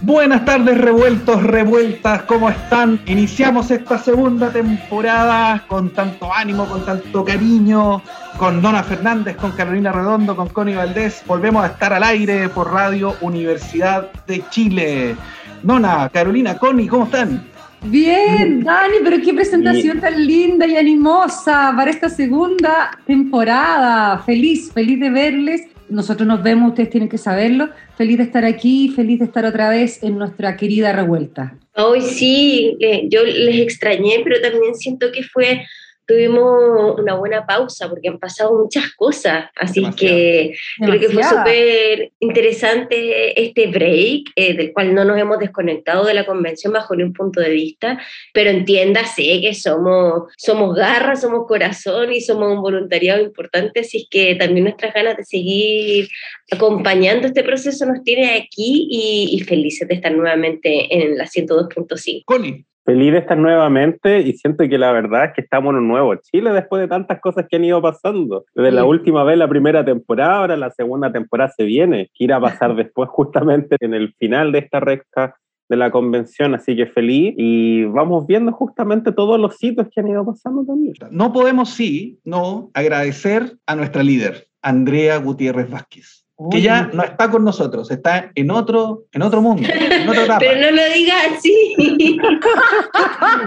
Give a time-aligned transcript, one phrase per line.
[0.00, 3.00] Buenas tardes, revueltos, revueltas, ¿cómo están?
[3.06, 8.00] Iniciamos esta segunda temporada con tanto ánimo, con tanto cariño,
[8.38, 11.24] con Nona Fernández, con Carolina Redondo, con Connie Valdés.
[11.26, 15.16] Volvemos a estar al aire por Radio Universidad de Chile.
[15.64, 17.44] Nona, Carolina, Connie, ¿cómo están?
[17.82, 24.18] Bien, Dani, pero qué presentación tan linda y animosa para esta segunda temporada.
[24.18, 25.62] Feliz, feliz de verles.
[25.88, 27.70] Nosotros nos vemos, ustedes tienen que saberlo.
[27.96, 31.56] Feliz de estar aquí, feliz de estar otra vez en nuestra querida revuelta.
[31.74, 35.62] Hoy sí, eh, yo les extrañé, pero también siento que fue
[36.08, 42.12] tuvimos una buena pausa porque han pasado muchas cosas, así que creo que fue súper
[42.18, 47.12] interesante este break, eh, del cual no nos hemos desconectado de la convención bajo ningún
[47.12, 48.00] punto de vista,
[48.32, 54.34] pero entiéndase que somos, somos garra, somos corazón y somos un voluntariado importante, así que
[54.34, 56.08] también nuestras ganas de seguir
[56.50, 62.22] acompañando este proceso nos tiene aquí y, y felices de estar nuevamente en la 102.5.
[62.24, 65.88] Connie, feliz de estar nuevamente y siento que la verdad es que estamos en un
[65.88, 68.46] nuevo Chile después de tantas cosas que han ido pasando.
[68.54, 72.10] Desde la última vez, la primera temporada, ahora la segunda temporada se viene.
[72.14, 75.36] ¿Qué irá a pasar después justamente en el final de esta recta
[75.68, 76.54] de la convención?
[76.54, 80.94] Así que feliz y vamos viendo justamente todos los sitios que han ido pasando también.
[81.10, 87.28] No podemos, sí, no agradecer a nuestra líder, Andrea Gutiérrez Vázquez que ya no está
[87.30, 92.20] con nosotros, está en otro, en otro mundo, en otra Pero no lo digas así.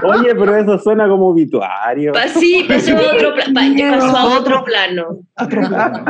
[0.03, 2.11] Oye, pero eso suena como obituario.
[2.37, 5.19] sí, pasó, a otro, pasó a otro plano.
[5.39, 6.05] Otro plano.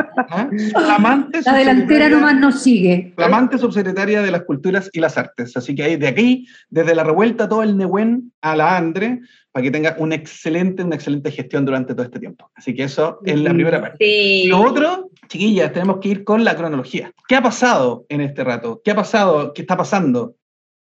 [1.44, 3.12] la delantera nomás nos sigue.
[3.14, 5.56] Flamante subsecretaria de las Culturas y las Artes.
[5.56, 9.20] Así que ahí, de aquí, desde la revuelta, todo el Nehuen a la Andre,
[9.50, 12.50] para que tenga una excelente, una excelente gestión durante todo este tiempo.
[12.54, 13.96] Así que eso es la primera parte.
[14.04, 17.12] Y lo otro, chiquillas, tenemos que ir con la cronología.
[17.26, 18.82] ¿Qué ha pasado en este rato?
[18.84, 19.52] ¿Qué ha pasado?
[19.54, 20.36] ¿Qué está pasando?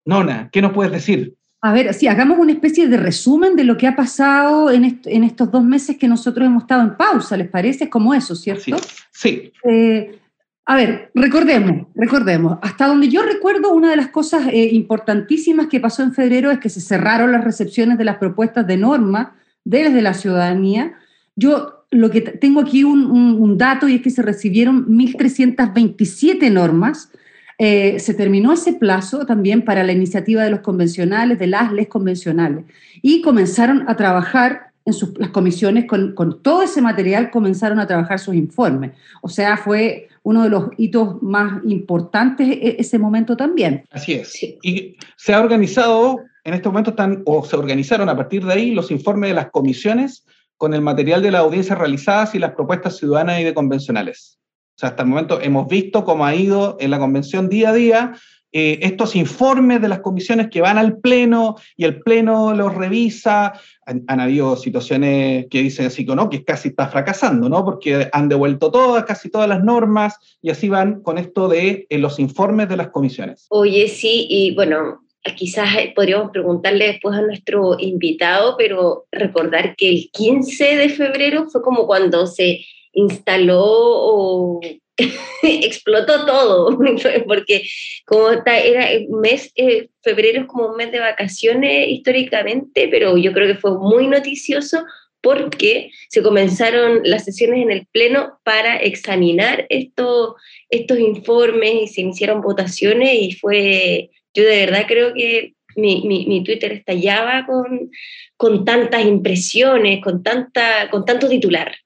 [0.05, 1.35] Nona, ¿qué nos puedes decir?
[1.61, 5.25] A ver, sí, hagamos una especie de resumen de lo que ha pasado en, en
[5.25, 7.85] estos dos meses que nosotros hemos estado en pausa, ¿les parece?
[7.85, 8.77] Es como eso, ¿cierto?
[9.11, 9.53] Sí.
[9.65, 10.19] Eh,
[10.71, 15.81] a ver, recordemos, recordemos, hasta donde yo recuerdo, una de las cosas eh, importantísimas que
[15.81, 19.35] pasó en febrero es que se cerraron las recepciones de las propuestas de norma
[19.65, 20.93] desde la ciudadanía.
[21.37, 27.13] Yo lo que tengo aquí un, dato y es que se recibieron 1.327 normas.
[27.57, 31.89] Eh, se terminó ese plazo también para la iniciativa de los convencionales, de las leyes
[31.89, 32.67] convencionales,
[33.01, 37.87] y comenzaron a trabajar en sus, las comisiones con, con todo ese material, comenzaron a
[37.87, 38.93] trabajar sus informes.
[39.23, 43.85] O sea, fue uno de los hitos más importantes e-, ese momento también.
[43.91, 44.43] Así es.
[44.63, 48.71] Y se ha organizado, en este momento están, o se organizaron a partir de ahí
[48.73, 50.25] los informes de las comisiones
[50.57, 54.39] con el material de las audiencias realizadas y las propuestas ciudadanas y de convencionales.
[54.77, 57.73] O sea, hasta el momento hemos visto cómo ha ido en la convención día a
[57.73, 58.13] día
[58.51, 63.53] eh, estos informes de las comisiones que van al Pleno y el Pleno los revisa.
[63.85, 67.65] Han, habido situaciones que dicen así que no, que casi está fracasando, ¿no?
[67.65, 71.99] Porque han devuelto todas, casi todas las normas y así van con esto de eh,
[71.99, 73.47] los informes de las comisiones.
[73.51, 75.01] Oye, sí, y bueno,
[75.37, 81.63] quizás podríamos preguntarle después a nuestro invitado, pero recordar que el 15 de febrero fue
[81.63, 84.61] como cuando se instaló o
[85.43, 86.79] explotó todo,
[87.27, 87.63] porque
[88.05, 93.33] como era el mes, eh, febrero es como un mes de vacaciones históricamente, pero yo
[93.33, 94.85] creo que fue muy noticioso
[95.21, 100.37] porque se comenzaron las sesiones en el Pleno para examinar estos
[100.71, 106.73] informes y se iniciaron votaciones y fue, yo de verdad creo que mi, mi, Twitter
[106.73, 107.91] estallaba con,
[108.37, 111.77] con tantas impresiones, con, tanta, con tanto titular.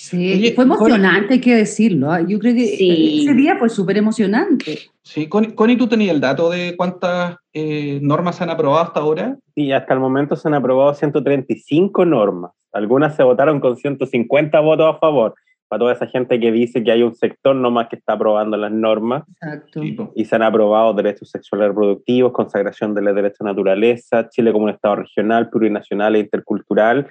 [0.00, 2.12] Sí, fue emocionante, hay que decirlo.
[2.12, 2.20] ¿ah?
[2.20, 4.78] Yo creo que ese día fue súper emocionante.
[5.02, 9.36] Sí, Connie, ¿tú tenías el dato de cuántas eh, normas se han aprobado hasta ahora?
[9.56, 12.52] Sí, hasta el momento se han aprobado 135 normas.
[12.72, 15.34] Algunas se votaron con 150 votos a favor.
[15.66, 18.70] Para toda esa gente que dice que hay un sector nomás que está aprobando las
[18.70, 19.24] normas.
[19.28, 19.82] Exacto.
[20.14, 24.66] Y se han aprobado derechos sexuales reproductivos, consagración de los derechos de naturaleza, Chile como
[24.66, 27.08] un Estado regional, plurinacional e intercultural.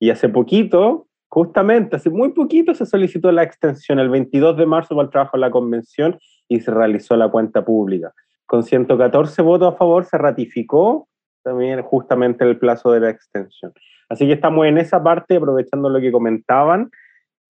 [0.00, 4.94] Y hace poquito, Justamente, hace muy poquito se solicitó la extensión, el 22 de marzo,
[4.94, 6.16] para el trabajo en la convención
[6.46, 8.12] y se realizó la cuenta pública.
[8.46, 11.08] Con 114 votos a favor se ratificó
[11.42, 13.72] también justamente el plazo de la extensión.
[14.08, 16.92] Así que estamos en esa parte, aprovechando lo que comentaban,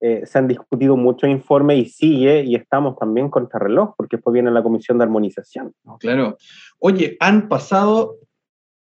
[0.01, 4.33] eh, se han discutido muchos informes y sigue, y estamos también contra reloj, porque después
[4.33, 5.73] viene la comisión de armonización.
[5.99, 6.37] Claro.
[6.79, 8.15] Oye, han pasado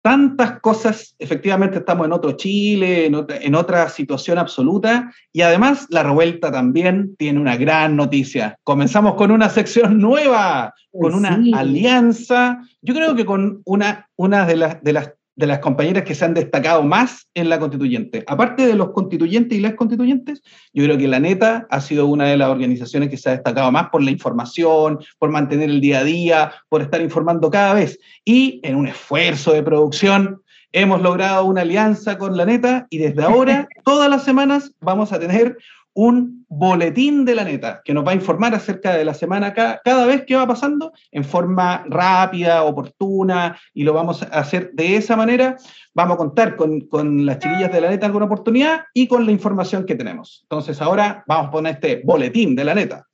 [0.01, 6.51] tantas cosas, efectivamente estamos en otro Chile, en otra, situación absoluta, y además la revuelta
[6.51, 8.57] también tiene una gran noticia.
[8.63, 14.55] Comenzamos con una sección nueva, con una alianza, yo creo que con una, una de,
[14.55, 18.23] las, de las de las compañeras que se han destacado más en la constituyente.
[18.27, 20.41] Aparte de los constituyentes y las constituyentes,
[20.73, 23.71] yo creo que la neta ha sido una de las organizaciones que se ha destacado
[23.71, 27.99] más por la información, por mantener el día a día, por estar informando cada vez.
[28.25, 30.41] Y en un esfuerzo de producción
[30.73, 35.19] hemos logrado una alianza con la neta y desde ahora, todas las semanas, vamos a
[35.19, 35.57] tener
[35.93, 40.05] un boletín de la neta que nos va a informar acerca de la semana cada,
[40.05, 45.15] vez que va pasando en forma rápida, oportuna, y lo vamos a hacer de esa
[45.15, 45.57] manera.
[45.93, 49.31] Vamos a contar con, con las chiquillas de la neta alguna oportunidad y con la
[49.31, 50.41] información que tenemos.
[50.43, 53.07] Entonces ahora vamos a poner este boletín de la neta.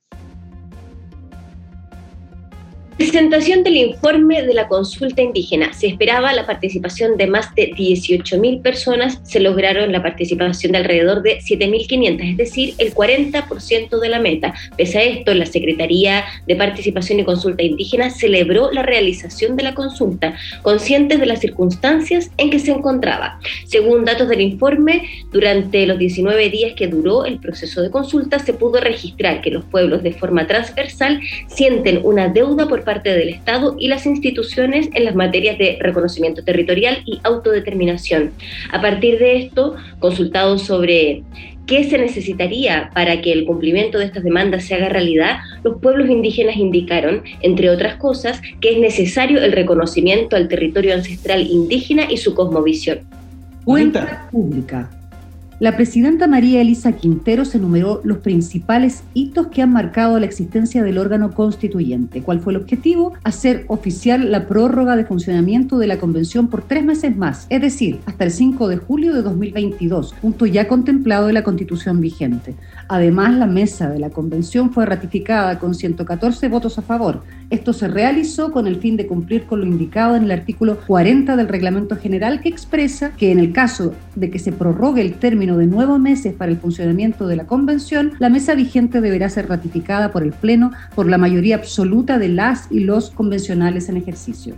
[2.98, 5.72] Presentación del informe de la consulta indígena.
[5.72, 11.22] Se esperaba la participación de más de 18.000 personas, se lograron la participación de alrededor
[11.22, 14.52] de 7.500, es decir, el 40% de la meta.
[14.76, 19.74] Pese a esto, la Secretaría de Participación y Consulta Indígena celebró la realización de la
[19.74, 23.38] consulta, conscientes de las circunstancias en que se encontraba.
[23.66, 28.54] Según datos del informe, durante los 19 días que duró el proceso de consulta, se
[28.54, 33.76] pudo registrar que los pueblos de forma transversal sienten una deuda por parte del Estado
[33.78, 38.30] y las instituciones en las materias de reconocimiento territorial y autodeterminación.
[38.72, 41.22] A partir de esto, consultados sobre
[41.66, 46.08] qué se necesitaría para que el cumplimiento de estas demandas se haga realidad, los pueblos
[46.08, 52.16] indígenas indicaron, entre otras cosas, que es necesario el reconocimiento al territorio ancestral indígena y
[52.16, 53.00] su cosmovisión.
[53.66, 54.88] Cuenta pública.
[55.60, 60.98] La presidenta María Elisa Quinteros enumeró los principales hitos que han marcado la existencia del
[60.98, 62.22] órgano constituyente.
[62.22, 63.14] ¿Cuál fue el objetivo?
[63.24, 67.98] Hacer oficial la prórroga de funcionamiento de la convención por tres meses más, es decir,
[68.06, 72.54] hasta el 5 de julio de 2022, punto ya contemplado en la constitución vigente.
[72.86, 77.24] Además, la mesa de la convención fue ratificada con 114 votos a favor.
[77.50, 81.34] Esto se realizó con el fin de cumplir con lo indicado en el artículo 40
[81.34, 85.56] del reglamento general que expresa que en el caso de que se prorrogue el término
[85.56, 90.12] de nueve meses para el funcionamiento de la convención, la mesa vigente deberá ser ratificada
[90.12, 94.54] por el Pleno por la mayoría absoluta de las y los convencionales en ejercicio.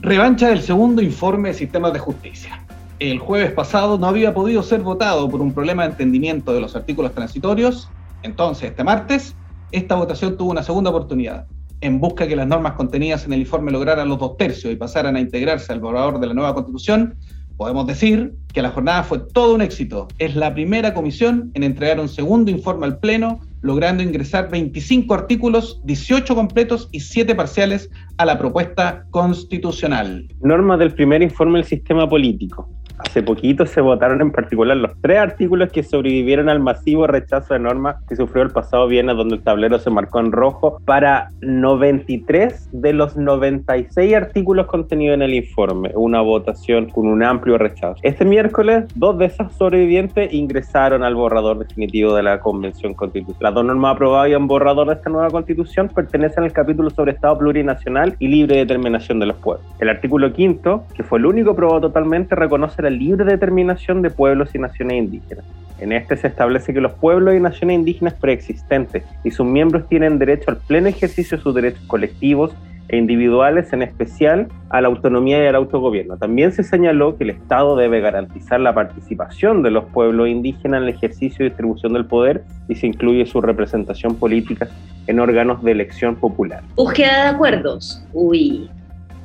[0.00, 2.60] Revancha del segundo informe de sistemas de justicia
[2.98, 6.74] el jueves pasado no había podido ser votado por un problema de entendimiento de los
[6.76, 7.90] artículos transitorios,
[8.22, 9.34] entonces este martes
[9.72, 11.46] esta votación tuvo una segunda oportunidad.
[11.80, 14.76] En busca de que las normas contenidas en el informe lograran los dos tercios y
[14.76, 17.16] pasaran a integrarse al borrador de la nueva constitución,
[17.56, 20.08] podemos decir que la jornada fue todo un éxito.
[20.18, 25.80] Es la primera comisión en entregar un segundo informe al Pleno, logrando ingresar 25 artículos,
[25.84, 30.28] 18 completos y 7 parciales a la propuesta constitucional.
[30.40, 32.68] Normas del primer informe del sistema político.
[32.98, 37.60] Hace poquito se votaron en particular los tres artículos que sobrevivieron al masivo rechazo de
[37.60, 42.70] normas que sufrió el pasado viernes, donde el tablero se marcó en rojo para 93
[42.72, 45.92] de los 96 artículos contenidos en el informe.
[45.94, 47.96] Una votación con un amplio rechazo.
[48.02, 53.36] Este miércoles, dos de esas sobrevivientes ingresaron al borrador definitivo de la Convención Constitucional.
[53.40, 57.12] Las dos normas aprobadas y en borrador de esta nueva Constitución pertenecen al capítulo sobre
[57.12, 59.66] Estado plurinacional y libre determinación de los pueblos.
[59.78, 64.54] El artículo quinto, que fue el único aprobado totalmente, reconoce la libre determinación de pueblos
[64.54, 65.44] y naciones indígenas.
[65.80, 70.18] En este se establece que los pueblos y naciones indígenas preexistentes y sus miembros tienen
[70.18, 72.54] derecho al pleno ejercicio de sus derechos colectivos
[72.88, 76.16] e individuales, en especial a la autonomía y al autogobierno.
[76.16, 80.88] También se señaló que el Estado debe garantizar la participación de los pueblos indígenas en
[80.88, 84.68] el ejercicio y distribución del poder y se incluye su representación política
[85.08, 86.62] en órganos de elección popular.
[86.76, 88.04] Búsqueda de acuerdos.
[88.12, 88.70] Uy,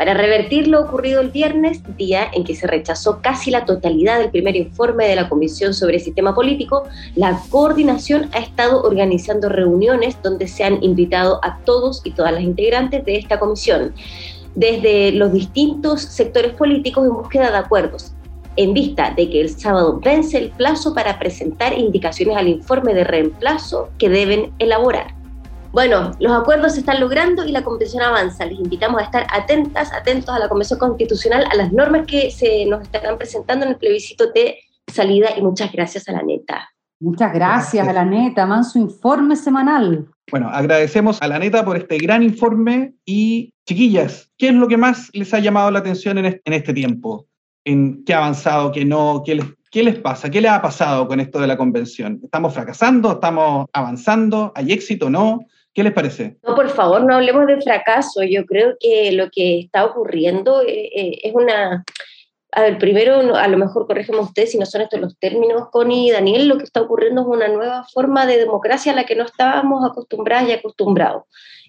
[0.01, 4.31] para revertir lo ocurrido el viernes, día en que se rechazó casi la totalidad del
[4.31, 10.17] primer informe de la Comisión sobre el Sistema Político, la coordinación ha estado organizando reuniones
[10.24, 13.93] donde se han invitado a todos y todas las integrantes de esta comisión,
[14.55, 18.13] desde los distintos sectores políticos en búsqueda de acuerdos,
[18.55, 23.03] en vista de que el sábado vence el plazo para presentar indicaciones al informe de
[23.03, 25.21] reemplazo que deben elaborar.
[25.72, 28.46] Bueno, los acuerdos se están logrando y la convención avanza.
[28.46, 32.66] Les invitamos a estar atentas, atentos a la convención constitucional, a las normas que se
[32.66, 36.70] nos estarán presentando en el plebiscito de salida y muchas gracias a la neta.
[37.00, 40.06] Muchas gracias, a la neta, manso informe semanal.
[40.30, 44.78] Bueno, agradecemos a la neta por este gran informe y chiquillas, ¿qué es lo que
[44.78, 47.28] más les ha llamado la atención en este tiempo?
[47.66, 51.08] en qué ha avanzado, qué no, qué les, qué les pasa, qué les ha pasado
[51.08, 52.20] con esto de la convención.
[52.24, 53.13] ¿Estamos fracasando?
[53.13, 54.51] ¿Estamos avanzando?
[54.56, 55.46] ¿Hay éxito o no?
[55.74, 56.38] ¿Qué les parece?
[56.44, 58.24] No, por favor, no hablemos de fracaso.
[58.24, 61.84] Yo creo que lo que está ocurriendo eh, eh, es una...
[62.54, 66.10] A ver, primero, a lo mejor corrígeme usted si no son estos los términos, Connie
[66.10, 69.16] y Daniel, lo que está ocurriendo es una nueva forma de democracia a la que
[69.16, 71.24] no estábamos acostumbradas y acostumbrados.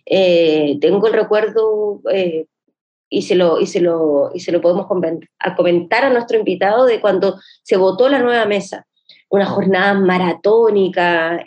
[0.05, 2.01] Eh, tengo el recuerdo,
[3.09, 7.01] y, se lo, y, se lo, y se lo podemos comentar a nuestro invitado, de
[7.01, 8.85] cuando se votó la nueva mesa,
[9.29, 11.45] una jornada maratónica,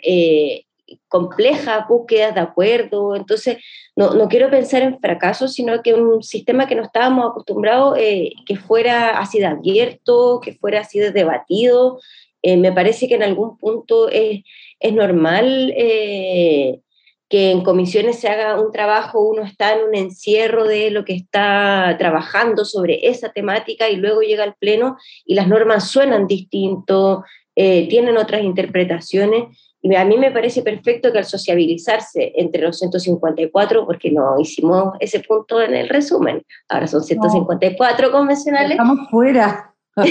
[1.08, 3.16] compleja, búsquedas de acuerdo.
[3.16, 3.58] Entonces,
[3.94, 8.32] no, no, quiero pensar en fracaso, sino que un sistema que no estábamos acostumbrados, eh,
[8.44, 11.98] que fuera así de abierto, que fuera así de debatido.
[12.42, 14.42] Eh, me parece que en algún punto es,
[14.80, 16.80] es normal eh,
[17.28, 21.14] que en comisiones se haga un trabajo, uno está en un encierro de lo que
[21.14, 27.24] está trabajando sobre esa temática y luego llega al pleno y las normas suenan distinto,
[27.54, 29.44] tienen otras interpretaciones
[29.82, 34.94] y a mí me parece perfecto que al sociabilizarse entre los 154, porque no hicimos
[35.00, 38.72] ese punto en el resumen, ahora son 154 convencionales.
[38.72, 39.72] Estamos fuera.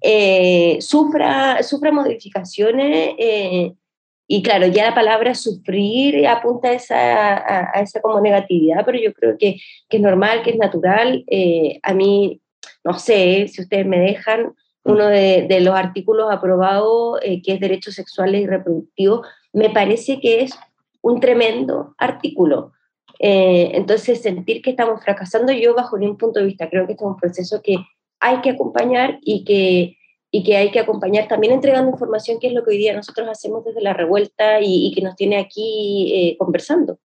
[0.00, 3.72] eh, sufra, sufra modificaciones eh,
[4.26, 9.12] y claro, ya la palabra sufrir apunta a esa, a, esa como negatividad, pero yo
[9.14, 9.56] creo que,
[9.88, 11.24] que es normal, que es natural.
[11.28, 12.40] Eh, a mí,
[12.84, 14.54] no sé, si ustedes me dejan,
[14.88, 20.42] uno de, los artículos aprobados, eh, que es Derechos Sexuales y Reproductivos, me parece que
[20.42, 20.58] es
[21.02, 22.72] un tremendo artículo.
[23.18, 27.04] Eh, entonces, sentir que estamos fracasando, yo bajo ningún punto de vista, creo que este
[27.04, 27.76] es un proceso que
[28.20, 29.96] hay que acompañar y que,
[30.30, 33.28] y que hay que acompañar también entregando información, que es lo que hoy día nosotros
[33.28, 36.98] hacemos desde la revuelta y, que nos tiene aquí eh, conversando.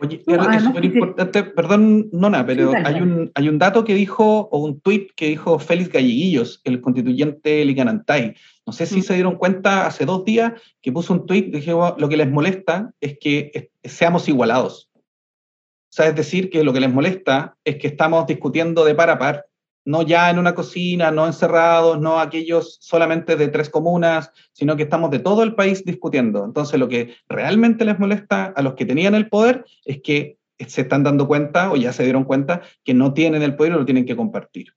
[0.00, 4.58] Oye, es súper importante, perdón, Nona, pero hay, un, hay un dato que dijo, o
[4.58, 8.34] un tuit que dijo Félix Galleguillos, el constituyente Licanantay.
[8.64, 9.02] No sé si mm.
[9.02, 12.92] se dieron cuenta hace dos días que puso un tuit, dije, lo que les molesta
[13.00, 14.88] es que seamos igualados.
[14.94, 19.10] O sea, es decir, que lo que les molesta es que estamos discutiendo de par
[19.10, 19.47] a par
[19.88, 24.82] no ya en una cocina, no encerrados, no aquellos solamente de tres comunas, sino que
[24.82, 26.44] estamos de todo el país discutiendo.
[26.44, 30.82] Entonces, lo que realmente les molesta a los que tenían el poder es que se
[30.82, 33.86] están dando cuenta o ya se dieron cuenta que no tienen el poder y lo
[33.86, 34.74] tienen que compartir.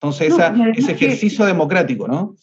[0.00, 0.32] Entonces,
[0.74, 2.34] ese ejercicio democrático, ¿no?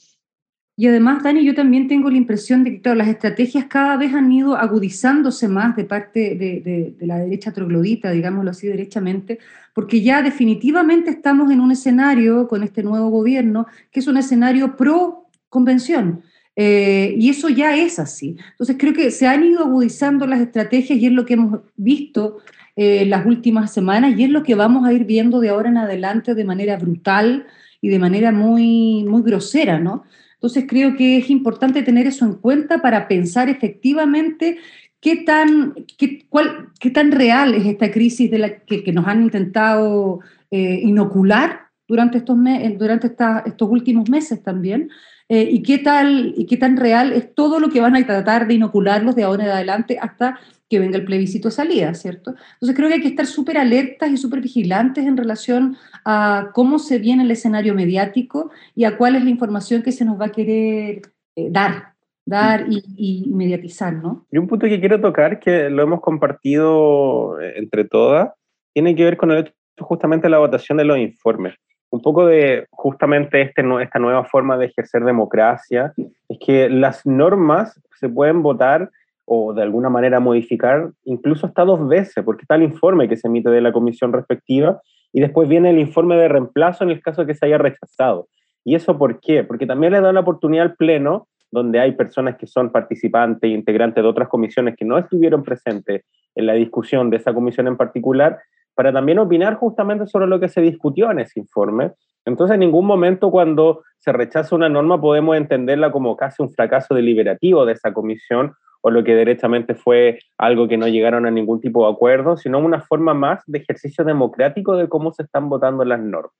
[0.81, 4.31] Y además, Dani, yo también tengo la impresión de que las estrategias cada vez han
[4.31, 9.37] ido agudizándose más de parte de, la derecha troglodita, digámoslo así derechamente,
[9.75, 14.75] porque ya definitivamente estamos en un escenario con este nuevo gobierno que es un escenario
[14.75, 16.23] pro convención.
[16.55, 18.37] Eh, y eso ya es así.
[18.49, 22.39] Entonces creo que se han ido agudizando las estrategias y es lo que hemos visto
[22.75, 25.77] eh, las últimas semanas y es lo que vamos a ir viendo de ahora en
[25.77, 27.45] adelante de manera brutal
[27.81, 30.05] y de manera muy, muy grosera, ¿no?
[30.41, 34.57] Entonces creo que es importante tener eso en cuenta para pensar efectivamente
[34.99, 39.21] qué tan, qué, cuál, qué tan real es esta crisis de la que, nos han
[39.21, 40.19] intentado
[40.49, 42.39] eh, inocular durante, estos,
[42.79, 43.07] durante
[43.45, 44.89] estos últimos meses también.
[45.33, 48.47] Eh, y, qué tal, y qué tan real es todo lo que van a tratar
[48.47, 50.37] de inocularlos de ahora en adelante hasta
[50.69, 52.35] que venga el plebiscito de salida, ¿cierto?
[52.55, 56.79] Entonces creo que hay que estar súper alertas y súper vigilantes en relación a cómo
[56.79, 60.25] se viene el escenario mediático y a cuál es la información que se nos va
[60.25, 61.01] a querer
[61.37, 61.93] eh, dar,
[62.25, 64.25] dar y, mediatizar, ¿no?
[64.33, 68.31] Y un punto que quiero tocar, que lo hemos compartido eh, entre todas,
[68.73, 71.55] tiene que ver con el hecho justamente la votación de los informes.
[71.91, 77.79] Un poco de justamente este, esta nueva forma de ejercer democracia, es que las normas
[77.99, 78.89] se pueden votar
[79.25, 83.27] o de alguna manera modificar incluso hasta dos veces, porque está el informe que se
[83.27, 84.81] emite de la comisión respectiva
[85.13, 88.27] y después viene el informe de reemplazo en el caso que se haya rechazado.
[88.63, 89.43] ¿Y eso por qué?
[89.43, 93.53] Porque también le da la oportunidad al Pleno, donde hay personas que son participantes e
[93.53, 96.05] integrantes de otras comisiones que no estuvieron presentes
[96.35, 98.39] en la discusión de esa comisión en particular,
[98.75, 101.91] para también opinar justamente sobre lo que se discutió en ese informe.
[102.25, 106.93] Entonces, en ningún momento cuando se rechaza una norma podemos entenderla como casi un fracaso
[106.93, 111.61] deliberativo de esa comisión o lo que derechamente fue algo que no llegaron a ningún
[111.61, 115.85] tipo de acuerdo, sino una forma más de ejercicio democrático de cómo se están votando
[115.85, 116.33] las normas.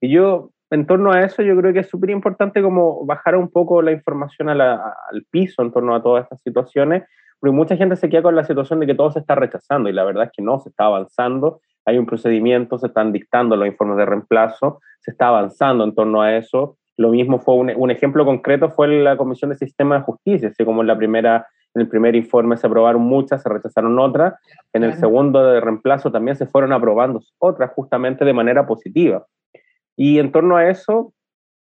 [0.00, 3.50] Y yo, en torno a eso, yo creo que es súper importante como bajar un
[3.50, 7.04] poco la información al piso en torno a todas estas situaciones,
[7.40, 9.92] porque mucha gente se queda con la situación de que todo se está rechazando y
[9.92, 13.66] la verdad es que no, se está avanzando, hay un procedimiento, se están dictando los
[13.66, 16.76] informes de reemplazo, se está avanzando en torno a eso.
[16.98, 20.64] Lo mismo fue un, un ejemplo concreto fue la Comisión de Sistema de Justicia, así
[20.64, 24.34] como en la primera en el primer informe se aprobaron muchas, se rechazaron otras.
[24.72, 29.24] En el segundo de reemplazo también se fueron aprobando otras justamente de manera positiva.
[29.96, 31.12] Y en torno a eso,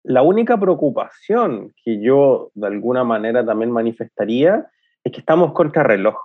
[0.04, 4.68] la única preocupación que yo de alguna manera también manifestaría
[5.04, 6.16] es que estamos contra reloj.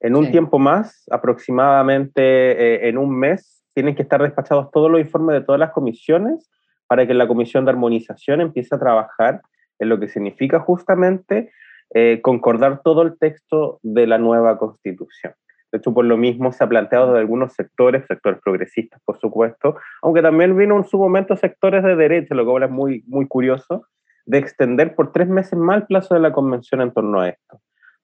[0.00, 5.00] En un tiempo más, aproximadamente eh, en un mes, tienen que estar despachados todos los
[5.00, 6.50] informes de todas las comisiones
[6.88, 9.40] para que la comisión de armonización empiece a trabajar
[9.78, 11.52] en lo que significa justamente
[11.94, 15.34] eh, concordar todo el texto de la nueva constitución.
[15.70, 19.76] De hecho, por lo mismo se ha planteado de algunos sectores, sectores progresistas, por supuesto,
[20.02, 23.86] aunque también vino en su momento sectores de derecha, lo cual es muy, muy curioso,
[24.26, 27.60] de extender por tres meses más el plazo de la convención en torno a esto.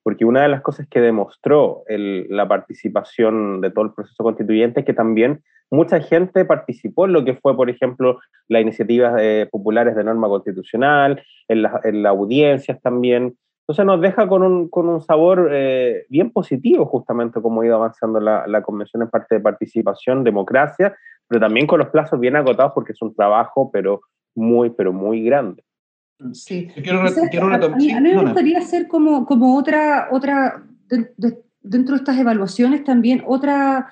[0.08, 4.86] Porque una de las cosas que demostró la participación de todo el proceso constituyente es
[4.86, 9.94] que también mucha gente participó en lo que fue, por ejemplo, las iniciativas eh, populares
[9.94, 15.50] de norma constitucional, en, las audiencias también, entonces nos deja con un, con un sabor
[15.52, 20.24] eh, bien positivo, justamente como ha ido avanzando la, la, convención en parte de participación,
[20.24, 20.96] democracia,
[21.28, 24.00] pero también con los plazos bien agotados porque es un trabajo, pero
[24.34, 25.62] muy, pero muy grande.
[26.32, 26.68] Sí.
[26.74, 30.64] Quiero, quiero a, mí, me gustaría hacer como, como otra, otra
[31.62, 33.88] dentro de estas evaluaciones también, otra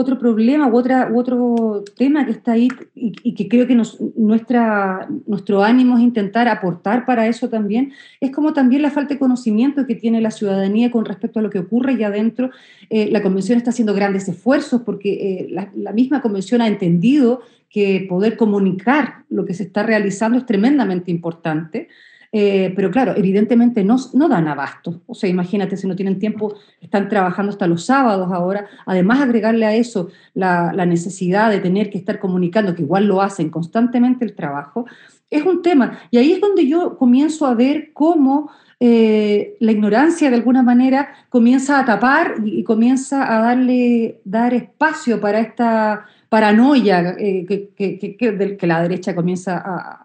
[0.00, 5.08] otro problema u, otra, otro tema que está ahí y, que creo que nos, nuestra,
[5.26, 9.86] nuestro ánimo es intentar aportar para eso también, es como también la falta de conocimiento
[9.86, 12.50] que tiene la ciudadanía con respecto a lo que ocurre allá adentro.
[12.90, 17.40] Eh, la convención está haciendo grandes esfuerzos porque eh, la, la misma convención ha entendido
[17.68, 21.88] que poder comunicar lo que se está realizando es tremendamente importante.
[22.30, 25.00] Eh, pero claro, evidentemente no, no dan abasto.
[25.06, 28.66] O sea, imagínate, si no tienen tiempo, están trabajando hasta los sábados ahora.
[28.86, 33.50] Además, agregarle a eso la, necesidad de tener que estar comunicando, que igual lo hacen
[33.50, 34.86] constantemente el trabajo,
[35.30, 35.98] es un tema.
[36.10, 41.08] Y ahí es donde yo comienzo a ver cómo eh, la ignorancia de alguna manera
[41.28, 48.66] comienza a tapar y, comienza a darle dar espacio para esta paranoia eh, que, que,
[48.66, 49.62] la derecha comienza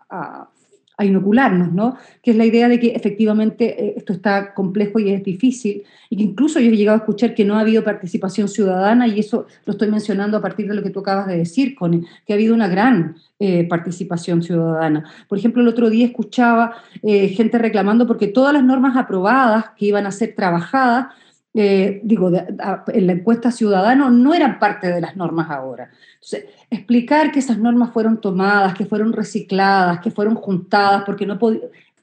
[0.09, 0.49] a
[0.99, 1.97] inocularnos, ¿no?
[2.21, 6.17] Que es la idea de que efectivamente eh, esto está complejo y es difícil, y
[6.17, 9.47] que incluso yo he llegado a escuchar que no ha habido participación ciudadana, y eso
[9.65, 12.35] lo estoy mencionando a partir de lo que tú acabas de decir, Cone, que ha
[12.35, 15.03] habido una gran eh, participación ciudadana.
[15.27, 19.87] Por ejemplo, el otro día escuchaba eh, gente reclamando porque todas las normas aprobadas que
[19.87, 21.07] iban a ser trabajadas
[21.55, 25.91] eh, digo, en la encuesta ciudadana no eran parte de las normas ahora.
[26.15, 31.37] Entonces, explicar que esas normas fueron tomadas, que fueron recicladas, que fueron juntadas, porque no,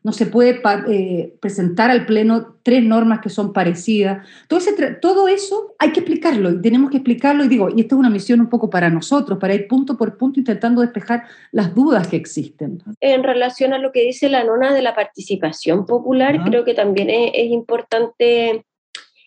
[0.03, 4.25] no se puede eh, presentar al Pleno tres normas que son parecidas.
[4.47, 4.61] Todo,
[5.03, 8.11] todo eso hay que explicarlo y tenemos que explicarlo y digo, y esta es una
[8.11, 12.17] misión un poco para nosotros, para ir punto por punto intentando despejar las dudas que
[12.17, 12.83] existen.
[13.01, 17.11] En relación a lo que dice la nona de la participación popular, creo que también
[17.11, 18.65] es, es importante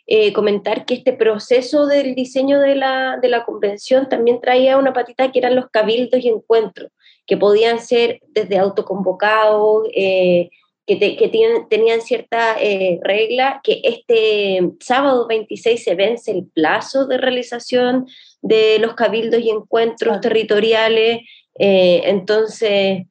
[0.05, 4.91] eh, comentar que este proceso del diseño de la, de la convención también traía una
[4.91, 6.91] patita que eran los cabildos y encuentros,
[7.25, 10.49] que podían ser desde autoconvocados, eh,
[10.85, 11.31] que, que
[11.69, 18.05] tenían cierta eh, regla, que este sábado 26 se vence el plazo de realización
[18.41, 21.21] de los cabildos y encuentros territoriales,
[21.55, 23.03] entonces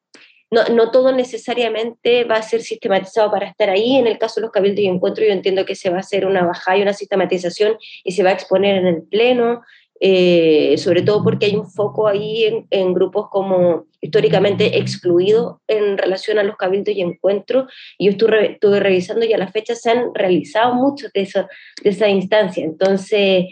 [0.53, 3.97] no, no, todo necesariamente va a ser sistematizado para estar ahí.
[3.97, 6.27] En el caso de los cabildos y encuentros, yo entiendo que se va a hacer
[6.27, 9.63] una bajada y una sistematización y se va a exponer en el Pleno,
[9.99, 16.39] eh, sobre todo porque hay un foco ahí en, grupos como históricamente excluidos en relación
[16.39, 17.73] a los cabildos y encuentros.
[17.97, 21.49] Y yo estuve, revisando y a la fecha se han realizado muchos de, eso,
[21.83, 22.63] de esa instancia.
[22.63, 23.47] Entonces,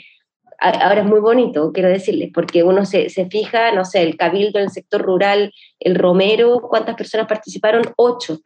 [0.61, 4.59] ahora es muy bonito, quiero decirles, porque uno se, se, fija, no sé, el cabildo
[4.59, 7.83] en el sector rural, el romero, ¿cuántas personas participaron?
[7.97, 8.41] Ocho.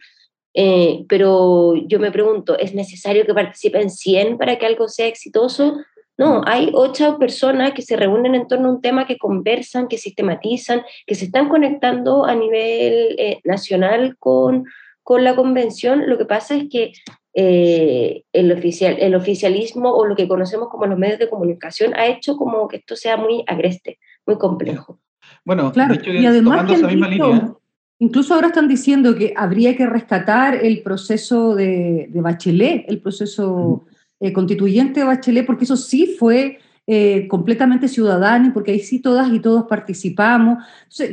[0.55, 5.75] Eh, pero yo me pregunto, ¿es necesario que participen 100 para que algo sea exitoso?
[6.17, 9.99] No, hay ocho personas que se reúnen en torno a un tema, que conversan, que
[9.99, 14.65] sistematizan, que se están conectando a nivel eh, nacional con,
[15.03, 16.09] con la convención.
[16.09, 16.93] Lo que pasa es que
[17.37, 22.07] eh, el, oficial, el oficialismo o lo que conocemos como los medios de comunicación ha
[22.07, 25.01] hecho como que esto sea muy agreste, muy complejo.
[25.45, 26.71] Bueno, claro, y además
[27.99, 33.85] incluso ahora están diciendo que habría que rescatar el proceso de, Bachelet, el proceso
[34.21, 39.33] eh, constituyente de Bachelet, porque eso sí fue eh, completamente ciudadano, porque ahí sí todas
[39.33, 40.63] y todos participamos.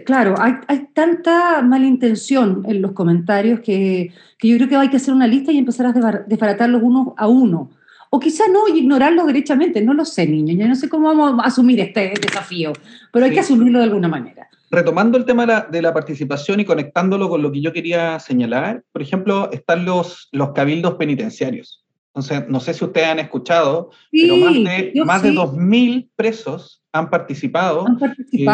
[0.06, 4.98] claro, hay, hay, tanta malintención en los comentarios que, que, yo creo que hay que
[4.98, 7.70] hacer una lista y empezar a desbaratarlos uno a uno.
[8.10, 11.48] O quizá no, ignorarlos derechamente, no lo sé, niños, yo no sé cómo vamos a
[11.48, 12.74] asumir este desafío,
[13.14, 14.50] pero hay que asumirlo de alguna manera.
[14.70, 18.20] Retomando el tema de la, de la, participación y conectándolo con lo que yo quería
[18.20, 21.81] señalar, por ejemplo, están los, los cabildos penitenciarios.
[22.14, 27.10] Entonces, no sé si ustedes han escuchado, pero más de, más de 2.000 presos han
[27.10, 27.86] participado,
[28.34, 28.46] eh,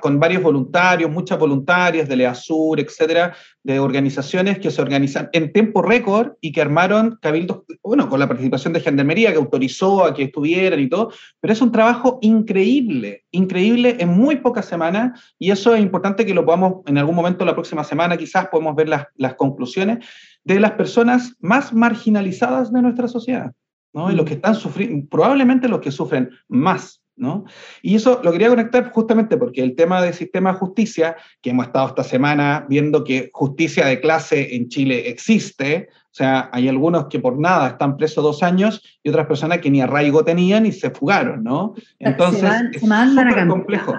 [0.00, 5.82] con varios voluntarios, muchas voluntarias de LEASUR, etcétera, de organizaciones que se organizan en tiempo
[5.82, 10.24] récord y que armaron cabildos, bueno, con la participación de Gendarmería, que autorizó a que
[10.24, 15.74] estuvieran y todo, pero es un trabajo increíble, increíble en muy pocas semanas, y eso
[15.74, 19.06] es importante que lo podamos, en algún momento la próxima semana, quizás podemos ver las,
[19.16, 20.06] las conclusiones
[20.44, 23.52] de las personas más marginalizadas de nuestra sociedad.
[23.92, 24.12] ¿no?
[24.12, 24.28] Y los mm.
[24.28, 27.44] que están sufriendo, probablemente los que sufren más ¿no?
[27.82, 31.66] Y eso lo quería conectar justamente porque el tema del sistema de justicia, que hemos
[31.66, 37.08] estado esta semana viendo que justicia de clase en Chile existe, o sea, hay algunos
[37.08, 40.72] que por nada están presos dos años y otras personas que ni arraigo tenían y
[40.72, 41.74] se fugaron, ¿no?
[41.98, 43.94] Entonces, es súper complejo.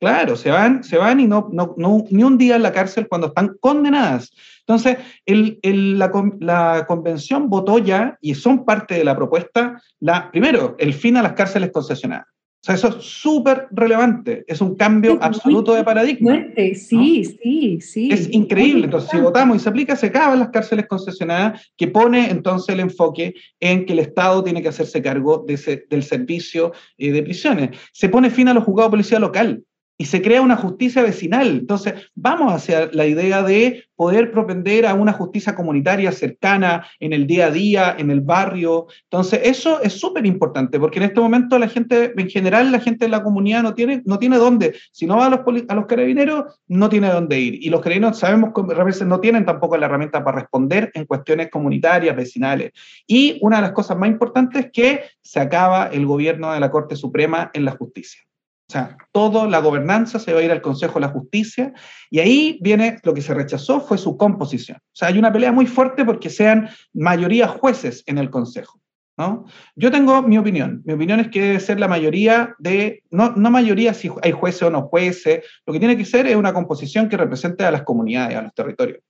[0.00, 1.76] Claro, se van, se van y no, no,
[2.10, 4.32] ni un día en la cárcel cuando están condenadas.
[4.60, 5.60] Entonces, el,
[5.98, 11.18] la, la, convención votó ya, y son parte de la propuesta, la, primero, el fin
[11.18, 12.26] a las cárceles concesionadas.
[12.62, 16.30] O sea, eso es súper relevante, es un cambio absoluto de paradigma.
[16.30, 16.74] Fuerte.
[16.74, 18.10] Sí, sí, sí.
[18.12, 18.84] Es increíble.
[18.84, 22.80] Entonces, si votamos y se aplica, se acaban las cárceles concesionadas, que pone entonces el
[22.80, 27.70] enfoque en que el Estado tiene que hacerse cargo de del servicio eh, de prisiones.
[27.92, 29.64] Se pone fin a los juzgados de policía local
[30.00, 31.48] y se crea una justicia vecinal.
[31.48, 37.26] Entonces, vamos hacia la idea de poder propender a una justicia comunitaria cercana en el
[37.26, 38.86] día a día, en el barrio.
[39.02, 43.04] Entonces, eso es súper importante, porque en este momento la gente, en general, la gente
[43.04, 44.74] de la comunidad no tiene, no tiene dónde.
[44.90, 47.62] Si no va a los, a los carabineros, no tiene dónde ir.
[47.62, 51.04] Y los carabineros sabemos que a veces no tienen tampoco la herramienta para responder en
[51.04, 52.72] cuestiones comunitarias, vecinales.
[53.06, 56.70] Y una de las cosas más importantes es que se acaba el gobierno de la
[56.70, 58.22] Corte Suprema en la justicia.
[58.70, 61.72] O sea, toda la gobernanza se va a ir al Consejo de la Justicia
[62.08, 64.78] y ahí viene lo que se rechazó fue su composición.
[64.78, 68.80] O sea, hay una pelea muy fuerte porque sean mayoría jueces en el Consejo.
[69.18, 69.46] ¿no?
[69.74, 70.82] Yo tengo mi opinión.
[70.84, 74.62] Mi opinión es que debe ser la mayoría de, no, no mayoría si hay jueces
[74.62, 77.82] o no jueces, lo que tiene que ser es una composición que represente a las
[77.82, 79.00] comunidades, a los territorios.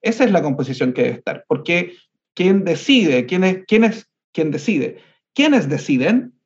[0.00, 1.96] Esa es la composición que debe estar, porque
[2.34, 4.98] quien decide, quién es, quién es decide,
[5.34, 6.37] quienes deciden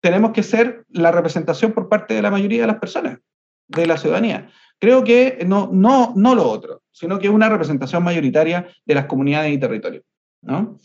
[0.00, 3.18] tenemos que ser la representación por parte de la mayoría de las personas,
[3.68, 4.50] de la ciudadanía.
[4.78, 9.52] Creo que no, no, no lo otro, sino que una representación mayoritaria de las comunidades
[9.52, 10.04] y territorios.
[10.42, 10.78] ¿no?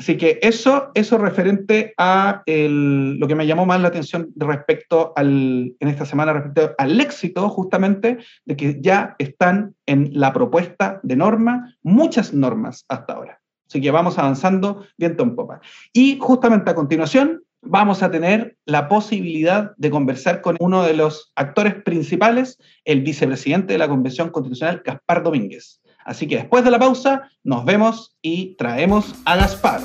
[0.00, 5.76] Así que eso, eso referente a lo que me llamó más la atención respecto al,
[5.78, 11.16] en esta semana, respecto al éxito justamente de que ya están en la propuesta de
[11.16, 13.40] norma muchas normas hasta ahora.
[13.68, 15.60] Así que vamos avanzando viento en popa.
[15.92, 21.32] Y justamente a continuación vamos a tener la posibilidad de conversar con uno de los
[21.36, 25.80] actores principales, el vicepresidente de la Convención Constitucional, Gaspar Domínguez.
[26.04, 29.82] Así que después de la pausa, nos vemos y traemos a Gaspar.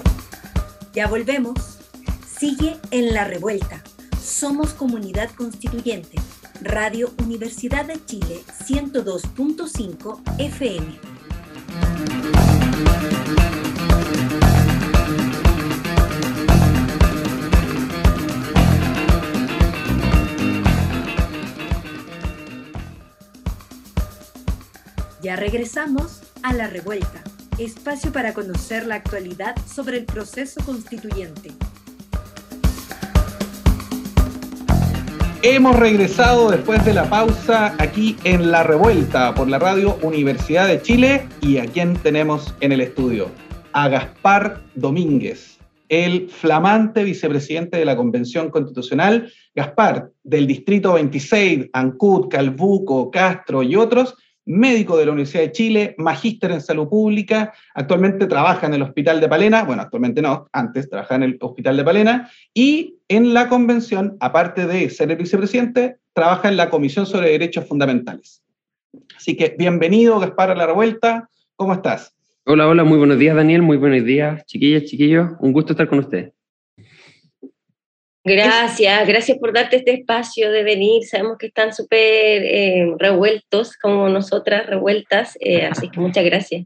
[0.93, 1.79] Ya volvemos.
[2.25, 3.83] Sigue en la revuelta.
[4.21, 6.17] Somos comunidad constituyente.
[6.61, 10.85] Radio Universidad de Chile 102.5 FM.
[25.25, 27.23] Ya regresamos a La Revuelta,
[27.57, 31.49] espacio para conocer la actualidad sobre el proceso constituyente.
[35.41, 40.79] Hemos regresado después de la pausa aquí en La Revuelta por la radio Universidad de
[40.83, 43.31] Chile y a quién tenemos en el estudio.
[43.73, 45.57] A Gaspar Domínguez,
[45.89, 49.33] el flamante vicepresidente de la Convención Constitucional.
[49.55, 55.95] Gaspar, del Distrito 26, Ancut, Calbuco, Castro y otros, médico de la Universidad de Chile,
[55.97, 60.89] magíster en salud pública, actualmente trabaja en el Hospital de Palena, bueno, actualmente no, antes
[60.89, 65.97] trabajaba en el Hospital de Palena, y en la convención, aparte de ser el vicepresidente,
[66.13, 68.43] trabaja en la Comisión sobre Derechos Fundamentales.
[69.15, 71.29] Así que bienvenido, Gaspar, a la revuelta.
[71.55, 72.15] ¿Cómo estás?
[72.45, 75.31] Hola, hola, muy buenos días, Daniel, muy buenos días, chiquillas, chiquillos.
[75.39, 76.31] Un gusto estar con ustedes.
[78.25, 81.03] Gracias, gracias por darte este espacio de venir.
[81.03, 81.99] Sabemos que están súper
[82.43, 86.65] eh, revueltos, como nosotras, revueltas, eh, así que muchas gracias.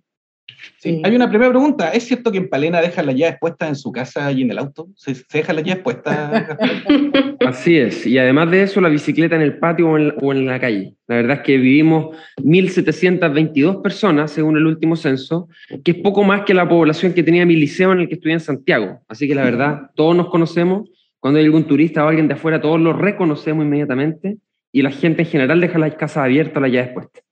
[0.77, 1.01] Sí.
[1.03, 1.91] Hay una primera pregunta.
[1.91, 4.57] ¿Es cierto que en Palena dejan las llaves puestas en su casa y en el
[4.57, 4.87] auto?
[4.95, 6.57] ¿Se, se dejan las llaves puestas?
[7.45, 8.05] Así es.
[8.07, 10.93] Y además de eso, la bicicleta en el patio o en, o en la calle.
[11.07, 15.49] La verdad es que vivimos 1.722 personas, según el último censo,
[15.83, 18.33] que es poco más que la población que tenía mi liceo en el que estudié
[18.33, 19.01] en Santiago.
[19.09, 20.89] Así que la verdad, todos nos conocemos
[21.19, 24.37] cuando hay algún turista o alguien de afuera, todos lo reconocemos inmediatamente
[24.71, 27.23] y la gente en general deja las casas abiertas, las llaves puestas.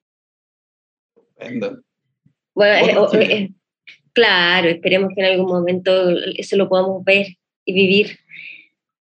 [2.54, 3.52] Bueno, eh, eh,
[4.18, 7.28] Claro, esperemos que en algún momento eso lo podamos ver
[7.66, 8.18] y vivir.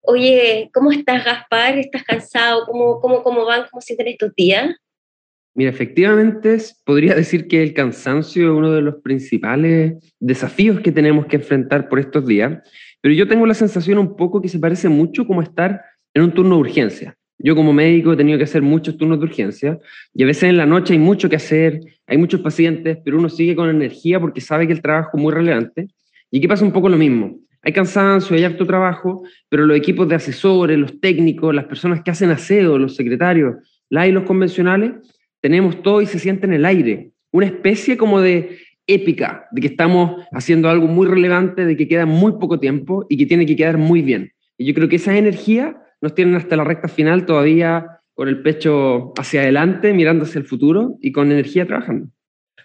[0.02, 1.78] Oye, ¿cómo estás, Gaspar?
[1.78, 2.66] ¿Estás cansado?
[2.66, 3.64] ¿Cómo, cómo, cómo van?
[3.70, 4.76] ¿Cómo sienten estos días?
[5.54, 11.24] Mira, efectivamente, podría decir que el cansancio es uno de los principales desafíos que tenemos
[11.24, 12.58] que enfrentar por estos días,
[13.06, 15.80] pero yo tengo la sensación un poco que se parece mucho como estar
[16.12, 17.16] en un turno de urgencia.
[17.38, 19.78] Yo como médico he tenido que hacer muchos turnos de urgencia
[20.12, 23.28] y a veces en la noche hay mucho que hacer, hay muchos pacientes, pero uno
[23.28, 25.86] sigue con energía porque sabe que el trabajo es muy relevante.
[26.32, 27.38] Y aquí pasa un poco lo mismo.
[27.62, 32.10] Hay cansancio, hay harto trabajo, pero los equipos de asesores, los técnicos, las personas que
[32.10, 33.54] hacen aseo, los secretarios,
[33.88, 34.94] la y los convencionales,
[35.40, 37.12] tenemos todo y se siente en el aire.
[37.30, 42.06] Una especie como de épica, de que estamos haciendo algo muy relevante, de que queda
[42.06, 44.32] muy poco tiempo y que tiene que quedar muy bien.
[44.58, 48.42] Y yo creo que esa energía nos tienen hasta la recta final todavía con el
[48.42, 52.08] pecho hacia adelante, mirando hacia el futuro y con energía trabajando.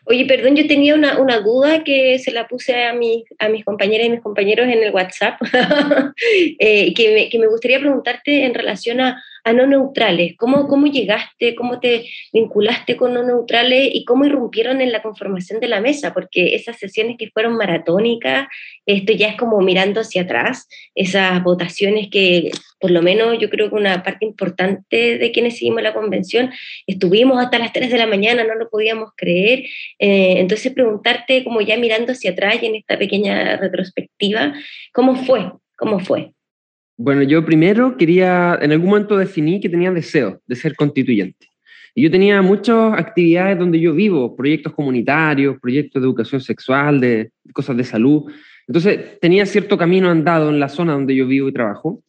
[0.05, 3.63] Oye, perdón, yo tenía una, una duda que se la puse a, mi, a mis
[3.63, 5.39] compañeras y mis compañeros en el WhatsApp,
[6.59, 10.35] eh, que, me, que, me, gustaría preguntarte en relación a, a no neutrales.
[10.37, 15.59] ¿Cómo, ¿Cómo llegaste, cómo te vinculaste con no neutrales y cómo irrumpieron en la conformación
[15.59, 16.13] de la mesa?
[16.13, 18.47] Porque esas sesiones que fueron maratónicas,
[18.85, 23.69] esto ya es como mirando hacia atrás, esas votaciones que por lo menos yo creo
[23.69, 26.51] que una parte importante de quienes seguimos la convención,
[26.87, 29.65] estuvimos hasta las 3 de la mañana, no lo podíamos creer.
[29.99, 34.53] Eh, entonces preguntarte, como ya mirando hacia atrás y en esta pequeña retrospectiva,
[34.93, 35.51] ¿cómo fue?
[35.77, 36.33] ¿Cómo fue?
[36.97, 41.47] Bueno, yo primero quería, en algún momento definí que tenía deseo de ser constituyente.
[41.93, 47.31] Y yo tenía muchas actividades donde yo vivo, proyectos comunitarios, proyectos de educación sexual, de,
[47.53, 48.31] cosas de salud.
[48.67, 52.03] Entonces tenía cierto camino andado en la zona donde yo vivo y trabajo,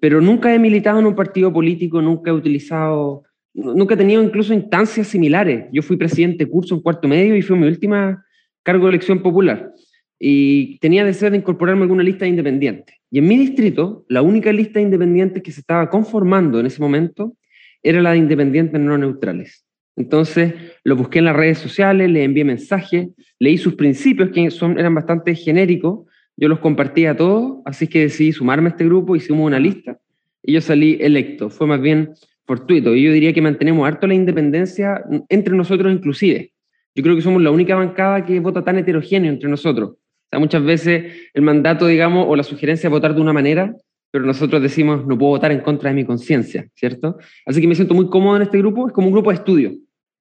[0.00, 4.54] pero nunca he militado en un partido político, nunca he utilizado, nunca he tenido incluso
[4.54, 5.66] instancias similares.
[5.72, 8.24] Yo fui presidente de curso en cuarto medio y fue mi última
[8.62, 9.72] cargo de elección popular
[10.18, 13.00] y tenía deseo de incorporarme a alguna lista independiente.
[13.10, 17.36] Y en mi distrito, la única lista independiente que se estaba conformando en ese momento
[17.82, 19.64] era la de independientes no neutrales.
[19.96, 24.94] Entonces lo busqué en las redes sociales, le envié mensajes, leí sus principios, que eran
[24.94, 29.46] bastante genéricos, yo los compartía a todos, así que decidí sumarme a este grupo, hicimos
[29.46, 29.98] una lista
[30.42, 31.50] y yo salí electo.
[31.50, 32.10] Fue más bien
[32.44, 32.94] fortuito.
[32.96, 36.52] Y yo diría que mantenemos harto la independencia entre nosotros inclusive.
[36.96, 39.96] Yo creo que somos la única bancada que vota tan heterogéneo entre nosotros
[40.32, 43.74] muchas veces el mandato, digamos, o la sugerencia es votar de una manera,
[44.10, 47.18] pero nosotros decimos, no puedo votar en contra de mi conciencia, ¿cierto?
[47.46, 49.72] Así que me siento muy cómodo en este grupo, es como un grupo de estudio.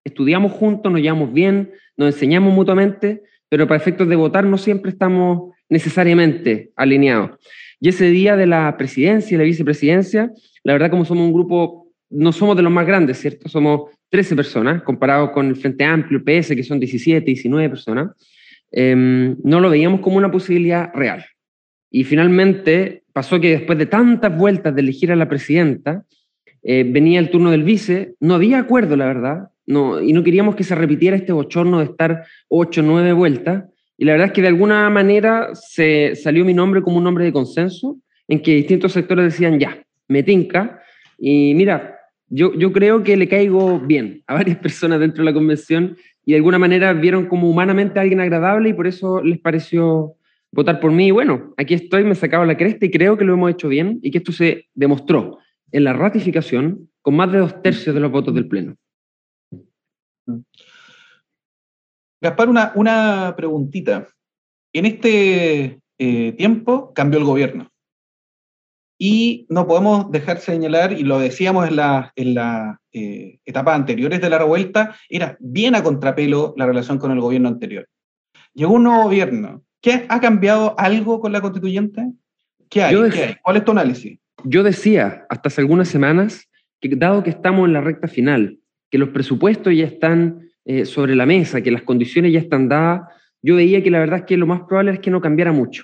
[0.03, 4.91] Estudiamos juntos, nos llevamos bien, nos enseñamos mutuamente, pero para efectos de votar no siempre
[4.91, 7.31] estamos necesariamente alineados.
[7.79, 10.31] Y ese día de la presidencia y la vicepresidencia,
[10.63, 13.47] la verdad como somos un grupo, no somos de los más grandes, ¿cierto?
[13.49, 18.11] Somos 13 personas, comparados con el Frente Amplio, el PS, que son 17, 19 personas.
[18.75, 21.23] Em, no lo veíamos como una posibilidad real.
[21.91, 26.03] Y finalmente pasó que después de tantas vueltas de elegir a la presidenta,
[26.63, 30.63] eh, venía el turno del vice, no había acuerdo, la verdad, y no queríamos que
[30.63, 34.47] se repitiera este bochorno de estar ocho, nueve vueltas, y la verdad es que de
[34.47, 39.25] alguna manera se salió mi nombre como un nombre de consenso, en que distintos sectores
[39.25, 40.81] decían, ya, me tinca,
[41.17, 45.33] y mira, yo, yo creo que le caigo bien a varias personas dentro de la
[45.33, 49.39] convención y de alguna manera vieron como humanamente a alguien agradable y por eso les
[49.39, 50.15] pareció
[50.51, 51.07] votar por mí.
[51.07, 53.99] Y bueno, aquí estoy, me sacaba la cresta y creo que lo hemos hecho bien
[54.01, 55.39] y que esto se demostró
[55.71, 58.75] en la ratificación con más de dos tercios de los votos del Pleno.
[62.21, 64.07] Gaspar, una, una preguntita.
[64.71, 67.72] En este eh, tiempo cambió el gobierno.
[69.05, 74.21] Y no podemos dejar señalar, y lo decíamos en la, en la eh, etapas anteriores
[74.21, 77.85] de la revuelta, era bien a contrapelo la relación con el gobierno anterior.
[78.53, 79.61] Llegó un nuevo gobierno.
[79.81, 82.13] ¿Qué, ¿Ha cambiado algo con la constituyente?
[82.69, 82.95] ¿Qué hay?
[83.41, 84.19] ¿Cuál es tu análisis?
[84.45, 88.57] Yo decía hasta hace algunas semanas que dado que estamos en la recta final,
[88.89, 93.01] que los presupuestos ya están eh, sobre la mesa, que las condiciones ya están dadas,
[93.41, 95.83] yo veía que la verdad es que lo más probable es que no cambiara mucho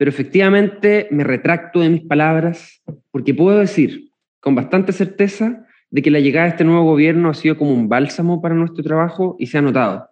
[0.00, 4.08] pero efectivamente me retracto de mis palabras porque puedo decir
[4.40, 7.86] con bastante certeza de que la llegada de este nuevo gobierno ha sido como un
[7.86, 10.08] bálsamo para nuestro trabajo y se ha notado.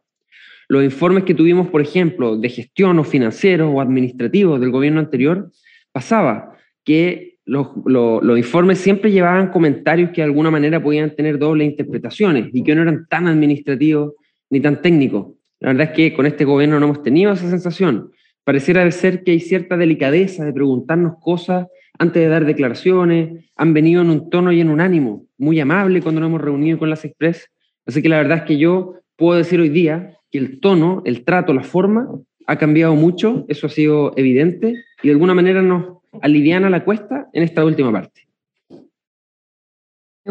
[0.68, 5.50] Los informes que tuvimos, por ejemplo, de gestión o financieros o administrativos del gobierno anterior,
[5.90, 11.64] pasaba que los, los, informes siempre llevaban comentarios que de alguna manera podían tener doble
[11.64, 14.12] interpretaciones y que no eran tan administrativos
[14.50, 15.28] ni tan técnicos.
[15.60, 18.10] La verdad es que con este gobierno no hemos tenido esa sensación.
[18.48, 21.66] Pareciera ser que hay cierta delicadeza de preguntarnos cosas
[21.98, 26.00] antes de dar declaraciones, han venido en un tono y en un ánimo muy amable
[26.00, 27.50] cuando nos hemos reunido con las Express.
[27.84, 31.26] Así que la verdad es que yo puedo decir hoy día que el tono, el
[31.26, 32.08] trato, la forma
[32.46, 37.28] ha cambiado mucho, eso ha sido evidente, y de alguna manera nos aliviana la cuesta
[37.34, 38.27] en esta última parte.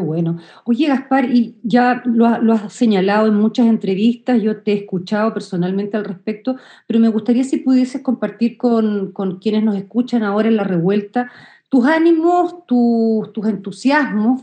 [0.04, 0.38] Bueno.
[0.66, 5.98] Oye, Gaspar, y ya lo, has señalado en muchas entrevistas, yo te he escuchado personalmente
[5.98, 10.58] al respecto, pero me gustaría si pudieses compartir con, con quienes nos escuchan ahora en
[10.58, 11.32] la revuelta
[11.70, 14.42] tus ánimos, tus entusiasmos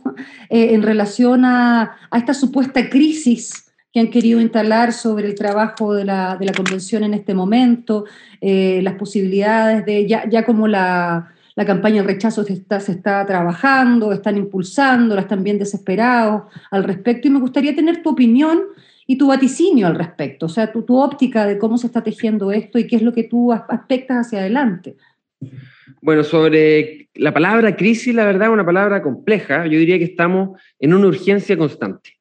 [0.50, 5.94] eh, en relación a, a, esta supuesta crisis que han querido instalar sobre el trabajo
[5.94, 8.04] de la, de la convención en este momento,
[8.40, 13.24] eh, las posibilidades de, ya, ya como la, la campaña de rechazo se está, está
[13.26, 18.62] trabajando, están impulsando, están bien desesperados al respecto, y me gustaría tener tu opinión
[19.06, 22.50] y tu vaticinio al respecto, o sea, tu, tu óptica de cómo se está tejiendo
[22.52, 24.96] esto y qué es lo que tú aspectas hacia adelante.
[26.00, 29.66] Bueno, sobre la palabra crisis, la verdad es una palabra compleja.
[29.66, 32.18] Yo diría que estamos en una urgencia constante.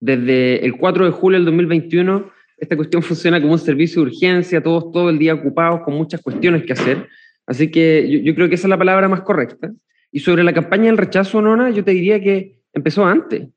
[0.00, 4.62] Desde el 4 de julio del 2021, esta cuestión funciona como un servicio de urgencia,
[4.62, 7.08] todos todo el día ocupados con muchas cuestiones que hacer.
[7.46, 9.72] Así que yo, creo que esa es la palabra más correcta.
[10.10, 13.48] Y sobre la campaña del rechazo, Nona, yo te diría que empezó antes.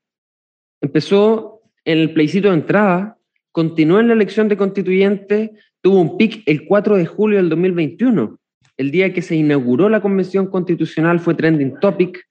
[0.80, 3.18] Empezó en el plebiscito de entrada,
[3.52, 8.38] continuó en la elección de constituyentes, tuvo un pic el 4 de julio del 2021
[8.78, 12.26] el día que se inauguró la Convención Constitucional fue trending topic,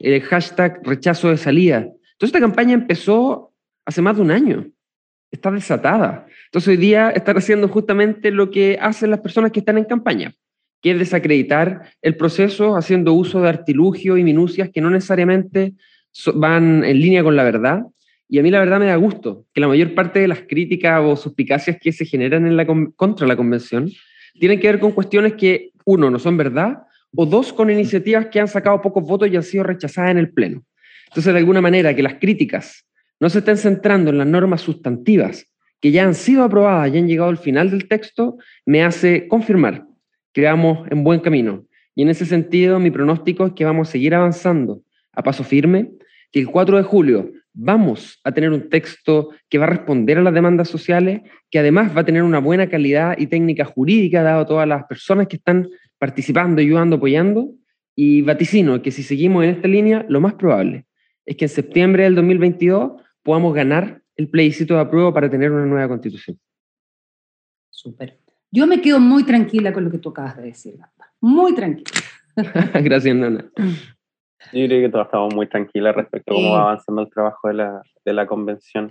[0.00, 1.78] el hashtag rechazo de salida.
[1.78, 3.54] Entonces esta campaña empezó
[3.86, 4.66] hace más de un año,
[5.30, 6.26] está desatada.
[6.46, 10.34] Entonces hoy día están haciendo justamente lo que hacen las personas que están en campaña,
[10.82, 15.74] que es desacreditar el proceso haciendo uso de artilugio y minucias que no necesariamente
[16.34, 17.82] van en línea con la verdad.
[18.28, 21.00] Y a mí la verdad me da gusto que la mayor parte de las críticas
[21.04, 22.66] o suspicacias que se generan en la,
[22.96, 23.90] contra la convención
[24.38, 26.78] tienen que ver con cuestiones que uno, no son verdad,
[27.14, 30.32] o dos, con iniciativas que han sacado pocos votos y han sido rechazadas en el
[30.32, 30.64] Pleno.
[31.08, 32.86] Entonces, de alguna manera, que las críticas
[33.20, 35.46] no se estén centrando en las normas sustantivas
[35.80, 39.84] que ya han sido aprobadas y han llegado al final del texto, me hace confirmar
[40.32, 41.64] que vamos en buen camino.
[41.94, 45.92] Y en ese sentido, mi pronóstico es que vamos a seguir avanzando a paso firme,
[46.30, 50.22] que el 4 de julio vamos a tener un texto que va a responder a
[50.22, 54.40] las demandas sociales, que además va a tener una buena calidad y técnica jurídica, dado
[54.40, 55.68] a todas las personas que están
[55.98, 57.50] participando, ayudando, apoyando,
[57.94, 60.86] y vaticino que si seguimos en esta línea, lo más probable
[61.26, 65.66] es que en septiembre del 2022 podamos ganar el plebiscito de apruebo para tener una
[65.66, 66.38] nueva constitución.
[67.70, 68.21] Súper.
[68.54, 70.74] Yo me quedo muy tranquila con lo que tú acabas de decir,
[71.22, 72.00] Muy tranquila.
[72.84, 73.50] Gracias, Nana.
[74.52, 77.54] Yo creo que todos estamos muy tranquilos respecto a cómo va avanzando el trabajo de
[77.54, 78.90] la, de la convención.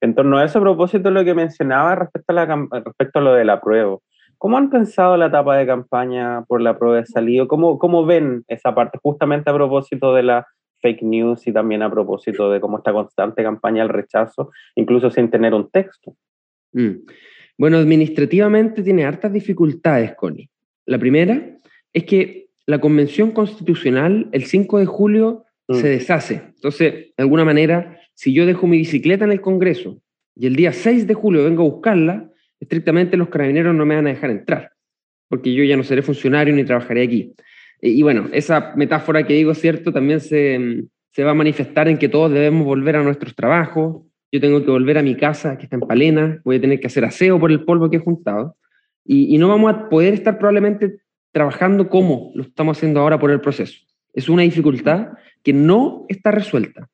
[0.00, 3.22] En torno a eso, a propósito de lo que mencionaba respecto a, la, respecto a
[3.22, 4.02] lo del apruebo,
[4.38, 7.48] ¿cómo han pensado la etapa de campaña por la prueba de salido?
[7.48, 10.46] ¿Cómo, ¿Cómo ven esa parte justamente a propósito de la
[10.80, 15.28] fake news y también a propósito de cómo esta constante campaña al rechazo, incluso sin
[15.28, 16.14] tener un texto?
[16.72, 17.04] Mm.
[17.58, 20.50] Bueno, administrativamente tiene hartas dificultades, Connie.
[20.86, 21.56] La primera
[21.92, 25.74] es que la convención constitucional el 5 de julio mm.
[25.74, 26.42] se deshace.
[26.54, 30.00] Entonces, de alguna manera, si yo dejo mi bicicleta en el Congreso
[30.34, 34.06] y el día 6 de julio vengo a buscarla, estrictamente los carabineros no me van
[34.06, 34.72] a dejar entrar,
[35.28, 37.34] porque yo ya no seré funcionario ni trabajaré aquí.
[37.80, 42.08] Y, bueno, esa metáfora que digo, cierto, también se, se, va a manifestar en que
[42.08, 44.06] todos debemos volver a nuestros trabajos.
[44.32, 46.86] Yo tengo que volver a mi casa, que está en Palena, voy a tener que
[46.86, 48.56] hacer aseo por el polvo que he juntado.
[49.04, 51.00] Y, no vamos a poder estar probablemente
[51.32, 53.78] trabajando como lo estamos haciendo ahora por el proceso.
[54.14, 55.08] Es una dificultad
[55.42, 56.88] que no está resuelta.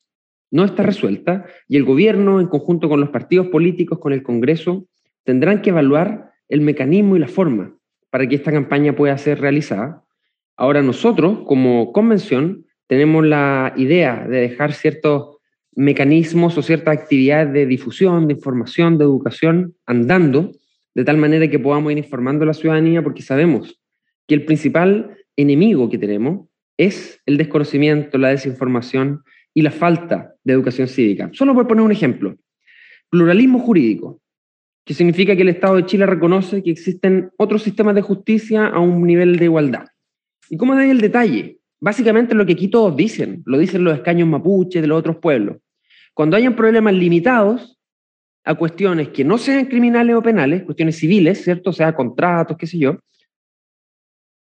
[0.51, 4.87] No está resuelta y el gobierno, en conjunto con los partidos políticos, con el Congreso,
[5.23, 7.77] tendrán que evaluar el mecanismo y la forma
[8.11, 10.03] para que esta campaña pueda ser realizada.
[10.57, 15.38] Ahora nosotros, como convención, tenemos la idea de dejar ciertos
[15.79, 20.51] mecanismos o ciertas actividades de difusión, de información, de educación andando,
[20.93, 23.81] de tal manera que podamos ir informando a la ciudadanía porque sabemos
[24.27, 29.23] que el principal enemigo que tenemos es el desconocimiento, la desinformación
[29.55, 31.31] y la falta de educación cívica.
[31.33, 32.37] Solo por poner un ejemplo.
[33.09, 34.21] Pluralismo jurídico,
[34.85, 38.81] que significa que el Estado de Chile reconoce que existen otros sistemas de justicia a
[38.81, 39.87] un nivel de igualdad.
[40.51, 41.61] ¿Y cómo da el detalle?
[41.79, 45.59] Básicamente lo que aquí todos dicen, lo dicen los escaños mapuche de los otros pueblos.
[46.19, 47.79] Cuando hayan problemas limitados
[48.43, 51.71] a cuestiones que no sean criminales o penales, cuestiones civiles, ¿cierto?
[51.71, 52.99] O sea, contratos, qué sé yo,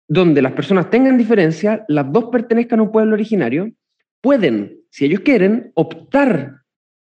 [0.07, 3.71] donde las personas tengan diferencia, las dos pertenezcan a un pueblo originario,
[4.21, 6.65] pueden, si ellos quieren, optar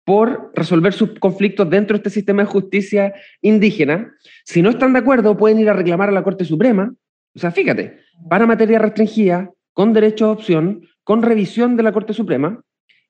[0.05, 4.13] por resolver sus conflictos dentro de este sistema de justicia indígena.
[4.45, 6.95] Si no están de acuerdo, pueden ir a reclamar a la Corte Suprema.
[7.35, 12.13] O sea, fíjate, para materia restringida, con derecho a opción, con revisión de la Corte
[12.13, 12.63] Suprema,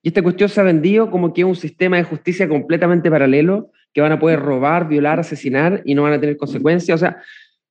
[0.02, 3.70] y esta cuestión se ha vendido como que es un sistema de justicia completamente paralelo
[3.92, 6.96] que van a poder robar, violar, asesinar y no van a tener consecuencias.
[6.96, 7.22] O sea,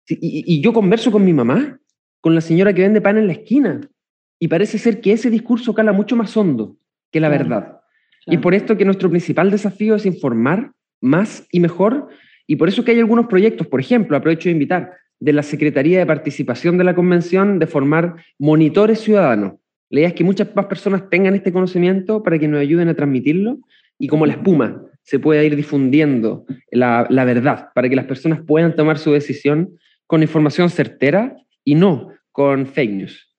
[0.07, 1.79] y, y yo converso con mi mamá,
[2.21, 3.81] con la señora que vende pan en la esquina,
[4.39, 6.77] y parece ser que ese discurso cala mucho más hondo
[7.11, 7.81] que la verdad.
[8.25, 10.71] Y por esto que nuestro principal desafío es informar
[11.01, 12.07] más y mejor,
[12.47, 15.99] y por eso que hay algunos proyectos, por ejemplo, aprovecho de invitar, de la Secretaría
[15.99, 19.53] de Participación de la Convención de formar monitores ciudadanos.
[19.91, 22.95] La idea es que muchas más personas tengan este conocimiento para que nos ayuden a
[22.95, 23.59] transmitirlo
[23.99, 28.39] y como la espuma se pueda ir difundiendo la, la verdad, para que las personas
[28.47, 29.77] puedan tomar su decisión
[30.07, 31.35] con información certera
[31.65, 33.35] y no con fake news.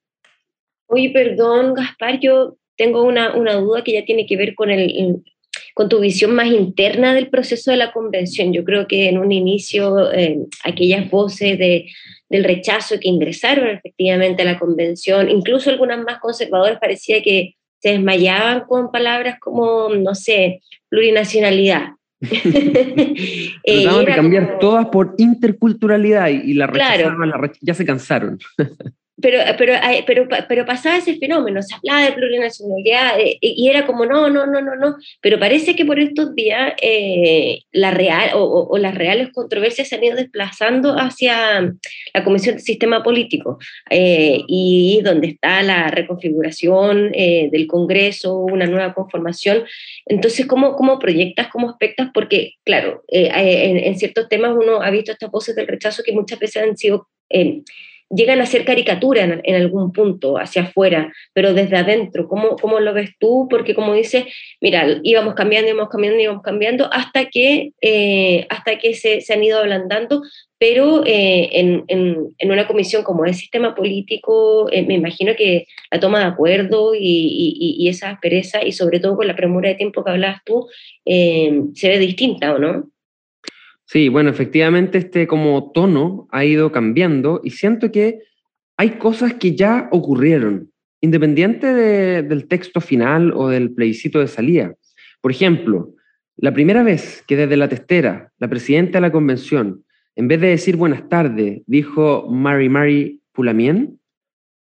[0.89, 5.23] Oye, perdón, Gaspar, yo tengo una, una duda que ya tiene que ver con, el,
[5.73, 8.53] con tu visión más interna del proceso de la convención.
[8.53, 11.87] Yo creo que en un inicio eh, aquellas voces de,
[12.33, 17.91] del rechazo que ingresaron efectivamente a la convención, incluso algunas más conservadoras, parecía que se
[17.91, 21.91] desmayaban con palabras como, no sé, plurinacionalidad.
[22.23, 28.39] eh, de cambiar todas por interculturalidad y, la rechazaban, la ya se cansaron.
[29.23, 29.75] pero, pero,
[30.07, 34.47] pero, pero pasaba ese fenómeno, se hablaba de plurinacionalidad eh, y era como no, no,
[34.47, 39.31] no, no, no, pero parece que por estos días eh, la real, o, las reales
[39.33, 41.73] controversias se han ido desplazando hacia
[42.13, 43.59] la Comisión de Sistema Político
[43.89, 49.65] eh, y donde está la reconfiguración del Congreso, una nueva conformación.
[50.07, 52.09] Entonces, ¿cómo, cómo proyectas, cómo aspectas?
[52.13, 56.39] Porque, claro, en, en, ciertos temas uno ha visto estas voces del rechazo que muchas
[56.41, 57.09] veces han sido
[58.15, 62.93] llegan a ser caricatura en, algún punto hacia afuera, pero desde adentro, ¿cómo, ¿cómo, lo
[62.93, 63.47] ves tú?
[63.49, 64.27] Porque como dices,
[64.61, 69.43] mira, íbamos cambiando, íbamos cambiando, íbamos cambiando, hasta que, eh, hasta que se, se, han
[69.43, 70.23] ido ablandando,
[70.59, 75.99] pero eh, en, en, una comisión como el sistema político, eh, me imagino que la
[75.99, 79.75] toma de acuerdo y, y, y, esa aspereza, y sobre todo con la premura de
[79.75, 80.69] tiempo que hablabas tú,
[81.05, 82.92] se ve distinta, ¿o no?
[83.93, 88.21] Sí, bueno, efectivamente este como tono ha ido cambiando y siento que
[88.79, 90.73] hay cosas que ya ocurrieron,
[91.03, 91.67] independiente
[92.23, 94.75] del texto final o del plebiscito de salida.
[95.21, 95.93] Por ejemplo,
[96.39, 99.85] la primera vez que desde la testera, la presidenta de la convención,
[100.17, 104.01] en vez de decir buenas tardes, dijo Mary Mary Pulamien,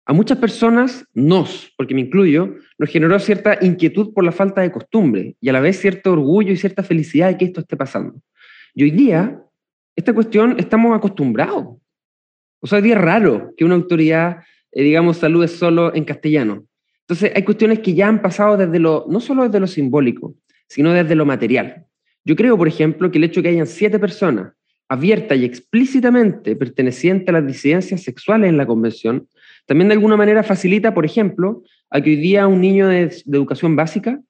[0.06, 4.70] a muchas personas, nos, porque me incluyo, nos generó cierta inquietud por la falta de
[4.70, 8.22] costumbre y a la vez cierto orgullo y cierta felicidad de que esto esté pasando.
[8.78, 9.42] Y hoy día,
[9.96, 11.78] esta cuestión estamos acostumbrados.
[12.60, 16.64] O sea, hoy día es raro que una autoridad, eh, digamos, salude solo en castellano.
[17.00, 20.36] Entonces, hay cuestiones que ya han pasado desde lo, no solo desde lo simbólico,
[20.68, 21.86] sino desde lo material.
[22.24, 24.52] Yo creo, por ejemplo, que el hecho de que hayan siete personas
[24.88, 29.26] abiertas y explícitamente pertenecientes a las disidencias sexuales en la convención,
[29.66, 33.36] también de alguna manera facilita, por ejemplo, a que hoy día un niño de, de
[33.36, 34.20] educación básica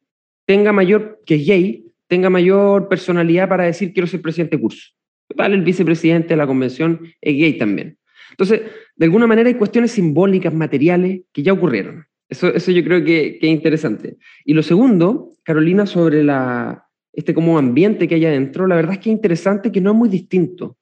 [0.46, 4.92] tenga mayor, que es gay, tenga mayor personalidad para decir quiero ser presidente de curso.
[5.28, 7.98] Total, el vicepresidente de la convención es gay también.
[8.30, 8.62] Entonces,
[8.96, 12.06] de alguna manera hay cuestiones simbólicas, materiales, que ya ocurrieron.
[12.28, 14.16] Eso, eso yo creo que, que es interesante.
[14.44, 18.98] Y lo segundo, Carolina, sobre la, este como ambiente que hay adentro, la verdad es
[18.98, 20.76] que es interesante que no es muy distinto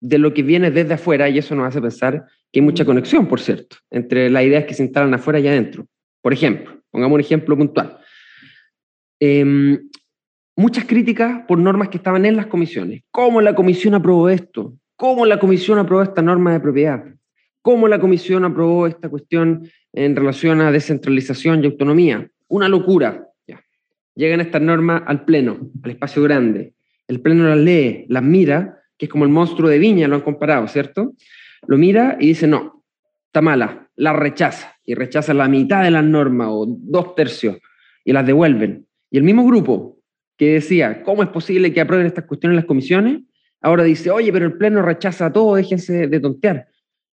[0.00, 3.28] de lo que viene desde afuera, y eso nos hace pensar que hay mucha conexión,
[3.28, 5.86] por cierto, entre las ideas que se instalan afuera y adentro.
[6.20, 7.98] Por ejemplo, pongamos un ejemplo puntual.
[9.20, 9.78] Eh,
[10.56, 13.02] muchas críticas por normas que estaban en las comisiones.
[13.10, 14.74] ¿Cómo la comisión aprobó esto?
[14.96, 17.04] ¿Cómo la comisión aprobó esta norma de propiedad?
[17.62, 22.28] ¿Cómo la comisión aprobó esta cuestión en relación a descentralización y autonomía?
[22.48, 23.28] Una locura.
[24.14, 26.74] Llegan estas normas al Pleno, al espacio grande.
[27.08, 30.20] El Pleno las lee, las mira, que es como el monstruo de Viña, lo han
[30.20, 31.14] comparado, ¿cierto?
[31.66, 32.84] Lo mira y dice, no,
[33.26, 34.76] está mala, la rechaza.
[34.84, 37.56] Y rechaza la mitad de las normas o dos tercios
[38.04, 38.86] y las devuelven.
[39.10, 40.01] Y el mismo grupo
[40.42, 43.20] que decía, ¿cómo es posible que aprueben estas cuestiones las comisiones?
[43.60, 46.66] Ahora dice, oye, pero el Pleno rechaza todo, déjense de tontear.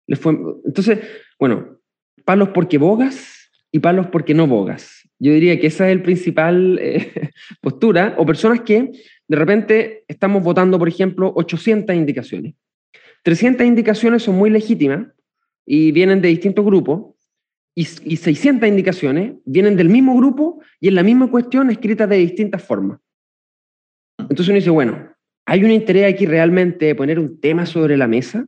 [0.07, 1.01] Entonces,
[1.37, 1.81] bueno,
[2.24, 5.09] palos porque bogas y palos porque no bogas.
[5.18, 8.93] Yo diría que esa es el principal eh, postura, o personas que
[9.27, 12.55] de repente estamos votando, por ejemplo, 800 indicaciones.
[13.24, 15.09] 300 indicaciones son muy legítimas
[15.66, 17.16] y vienen de distintos grupos,
[17.74, 22.18] y, y 600 indicaciones vienen del mismo grupo y en la misma cuestión escritas de
[22.18, 23.01] distintas formas.
[24.19, 25.09] Entonces uno dice, bueno,
[25.47, 28.47] ¿hay un interés aquí realmente de poner un tema sobre la mesa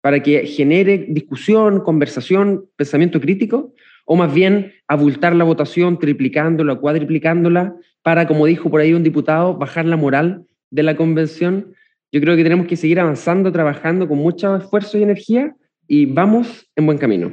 [0.00, 3.74] para que genere discusión, conversación, pensamiento crítico?
[4.06, 9.56] ¿O más bien abultar la votación, triplicándola, cuadriplicándola, para, como dijo por ahí un diputado,
[9.56, 11.74] bajar la moral de la convención?
[12.10, 15.54] Yo creo que tenemos que seguir avanzando, trabajando con mucho esfuerzo y energía
[15.86, 17.32] y vamos en buen camino.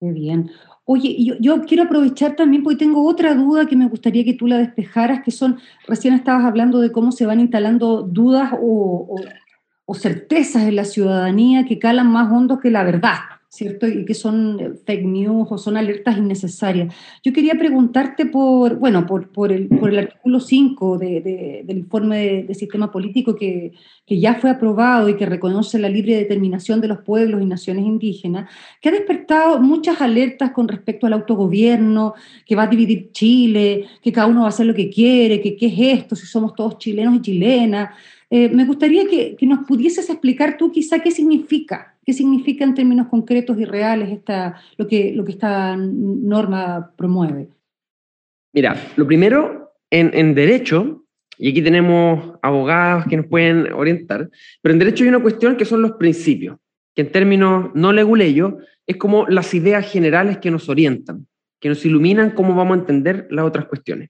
[0.00, 0.50] Muy bien.
[0.90, 4.46] Oye, yo, yo, quiero aprovechar también porque tengo otra duda que me gustaría que tú
[4.46, 9.14] la despejaras, que son, recién estabas hablando de cómo se van instalando dudas o,
[9.84, 13.18] o certezas en la ciudadanía que calan más hondo que la verdad.
[13.50, 13.88] ¿Cierto?
[13.88, 16.94] Y que son eh, fake news o son alertas innecesarias.
[17.24, 22.44] Yo quería preguntarte por, bueno, por, por, el, por el artículo 5 de, del informe
[22.44, 23.72] de, sistema político que,
[24.04, 27.86] que, ya fue aprobado y que reconoce la libre determinación de los pueblos y naciones
[27.86, 33.86] indígenas, que ha despertado muchas alertas con respecto al autogobierno, que va a dividir Chile,
[34.02, 36.54] que cada uno va a hacer lo que quiere, que qué es esto, si somos
[36.54, 37.90] todos chilenos y chilenas.
[38.28, 42.74] Eh, me gustaría que, que nos pudieses explicar tú quizá qué significa ¿Qué significa en
[42.74, 47.50] términos concretos y reales esta, lo, que, lo que esta norma promueve?
[48.54, 51.04] Mira, lo primero, en, en derecho,
[51.36, 54.30] y aquí tenemos abogados que nos pueden orientar,
[54.62, 56.56] pero en derecho hay una cuestión que son los principios,
[56.94, 58.54] que en términos no leguleyos
[58.86, 61.26] es como las ideas generales que nos orientan,
[61.60, 64.08] que nos iluminan cómo vamos a entender las otras cuestiones.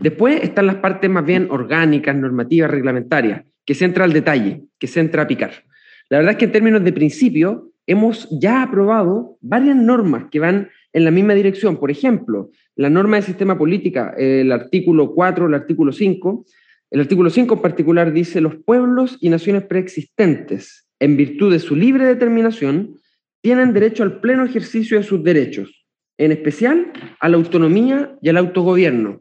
[0.00, 4.86] Después están las partes más bien orgánicas, normativas, reglamentarias, que se entra al detalle, que
[4.86, 5.66] se entra a picar.
[6.08, 10.68] La verdad es que en términos de principio, hemos ya aprobado varias normas que van
[10.92, 11.76] en la misma dirección.
[11.76, 16.44] Por ejemplo, la norma de sistema política, el artículo 4, el artículo 5.
[16.90, 21.74] El artículo 5 en particular dice, los pueblos y naciones preexistentes, en virtud de su
[21.74, 22.96] libre determinación,
[23.42, 25.86] tienen derecho al pleno ejercicio de sus derechos,
[26.18, 29.20] en especial a la autonomía y al autogobierno.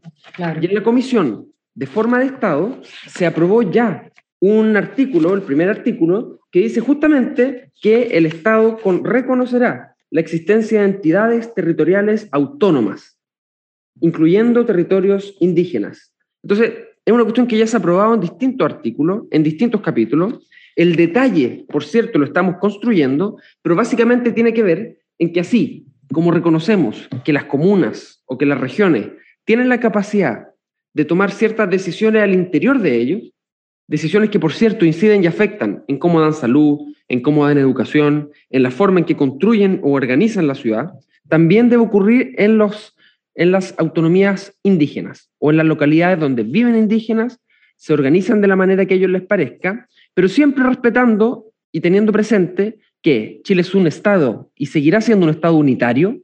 [0.61, 5.69] Y en la comisión de forma de Estado se aprobó ya un artículo, el primer
[5.69, 13.19] artículo, que dice justamente que el Estado reconocerá la existencia de entidades territoriales autónomas,
[13.99, 16.13] incluyendo territorios indígenas.
[16.43, 20.47] Entonces, es una cuestión que ya se ha aprobado en distintos artículos, en distintos capítulos.
[20.77, 25.87] El detalle, por cierto, lo estamos construyendo, pero básicamente tiene que ver en que así
[26.13, 29.09] como reconocemos que las comunas o que las regiones
[29.43, 30.47] tienen la capacidad
[30.93, 33.34] de tomar ciertas decisiones al interior de ellos,
[33.87, 38.31] Decisiones que, por cierto, inciden y afectan en cómo dan salud, en cómo dan educación,
[38.49, 40.93] en la forma en que construyen o organizan la ciudad,
[41.29, 42.95] también debe ocurrir en, los,
[43.35, 47.39] en las autonomías indígenas o en las localidades donde viven indígenas,
[47.75, 52.11] se organizan de la manera que a ellos les parezca, pero siempre respetando y teniendo
[52.11, 56.21] presente que Chile es un Estado y seguirá siendo un Estado unitario,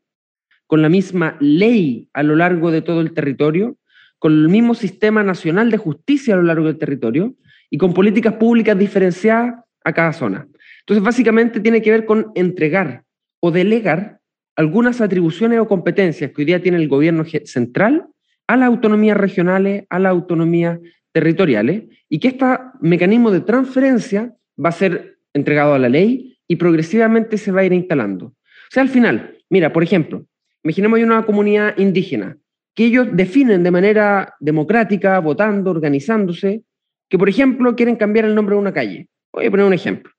[0.66, 3.78] con la misma ley a lo largo de todo el territorio,
[4.20, 7.36] con el mismo sistema nacional de justicia a lo largo del territorio,
[7.72, 10.48] y con políticas públicas diferenciadas a cada zona.
[10.82, 13.04] Entonces, básicamente tiene que ver con entregar
[13.40, 14.20] o delegar
[14.56, 18.06] algunas atribuciones o competencias que hoy día tiene el gobierno central
[18.48, 20.80] a las autonomías regionales, a las autonomías
[21.14, 22.46] territoriales, y que este
[22.82, 27.64] mecanismo de transferencia va a ser entregado a la ley y progresivamente se va a
[27.66, 28.26] ir instalando.
[28.26, 30.26] O sea, al final, mira, por ejemplo,
[30.64, 32.38] imaginemos una comunidad indígena
[32.76, 36.64] que ellos definen de manera democrática, votando, organizándose,
[37.12, 39.10] que, por ejemplo, quieren cambiar el nombre de una calle.
[39.34, 40.14] Voy a poner un ejemplo.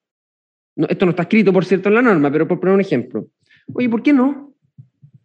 [0.76, 3.28] esto no está escrito, por cierto, en la norma, pero por poner un ejemplo.
[3.72, 4.54] Oye, ¿por qué no?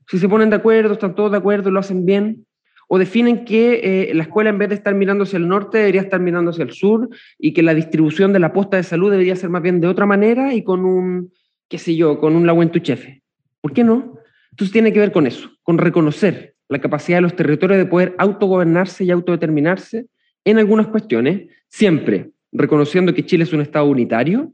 [0.08, 2.46] Si se ponen de acuerdo, están todos de acuerdo, lo hacen bien,
[2.88, 6.00] o definen que eh, la escuela en vez de estar mirando hacia el norte debería
[6.00, 9.36] estar mirando hacia el sur y que la distribución de la posta de salud debería
[9.36, 11.34] ser más bien de otra manera y con un,
[11.68, 13.24] qué sé yo, con un chefe.
[13.60, 14.18] ¿Por qué no?
[14.52, 18.16] Entonces tiene que ver con eso, con reconocer la capacidad de los territorios de poder
[18.18, 20.06] autogobernarse y autodeterminarse
[20.48, 24.54] en algunas cuestiones, siempre reconociendo que Chile es un Estado unitario,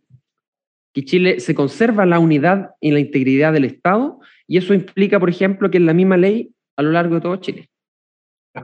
[0.92, 5.30] que Chile se conserva la unidad y la integridad del Estado, y eso implica, por
[5.30, 7.70] ejemplo, que en la misma ley a lo largo de todo Chile.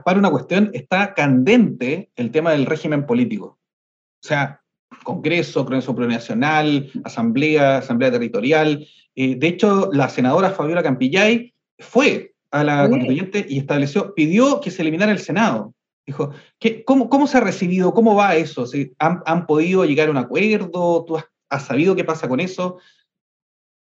[0.04, 3.60] Para una cuestión, está candente el tema del régimen político.
[4.22, 4.60] O sea,
[5.04, 8.86] Congreso, Congreso Plurinacional, Asamblea, Asamblea Territorial.
[9.14, 14.72] Eh, de hecho, la senadora Fabiola Campillay fue a la constituyente y estableció, pidió que
[14.72, 15.74] se eliminara el Senado.
[16.06, 17.92] Dijo, ¿qué, cómo, ¿cómo, se ha recibido?
[17.94, 18.64] ¿Cómo va eso?
[18.98, 21.04] ¿Han, ¿Han, podido llegar a un acuerdo?
[21.06, 22.78] ¿Tú has, sabido qué pasa con eso?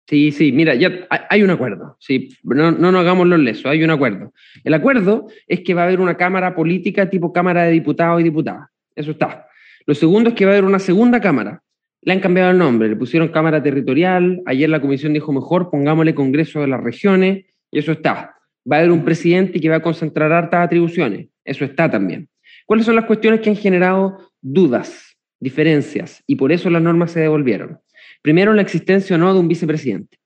[0.06, 3.84] Sí, sí, mira, ya hay un acuerdo, sí, no, no nos hagamos los lesos, hay
[3.84, 4.32] un acuerdo.
[4.64, 8.24] El acuerdo es que va a haber una Cámara política tipo Cámara de Diputados y
[8.24, 9.46] Diputadas, eso está.
[9.84, 11.62] Lo segundo es que va a haber una segunda Cámara,
[12.00, 16.14] le han cambiado el nombre, le pusieron Cámara Territorial, ayer la Comisión dijo mejor, pongámosle
[16.14, 18.37] Congreso de las Regiones, y eso está.
[18.70, 22.28] Va a haber un presidente que va a concentrar hartas atribuciones, eso está también.
[22.66, 27.20] ¿Cuáles son las cuestiones que han generado dudas, diferencias, y por eso las normas se
[27.20, 27.78] devolvieron?
[28.20, 30.18] Primero, la existencia o no de un vicepresidente.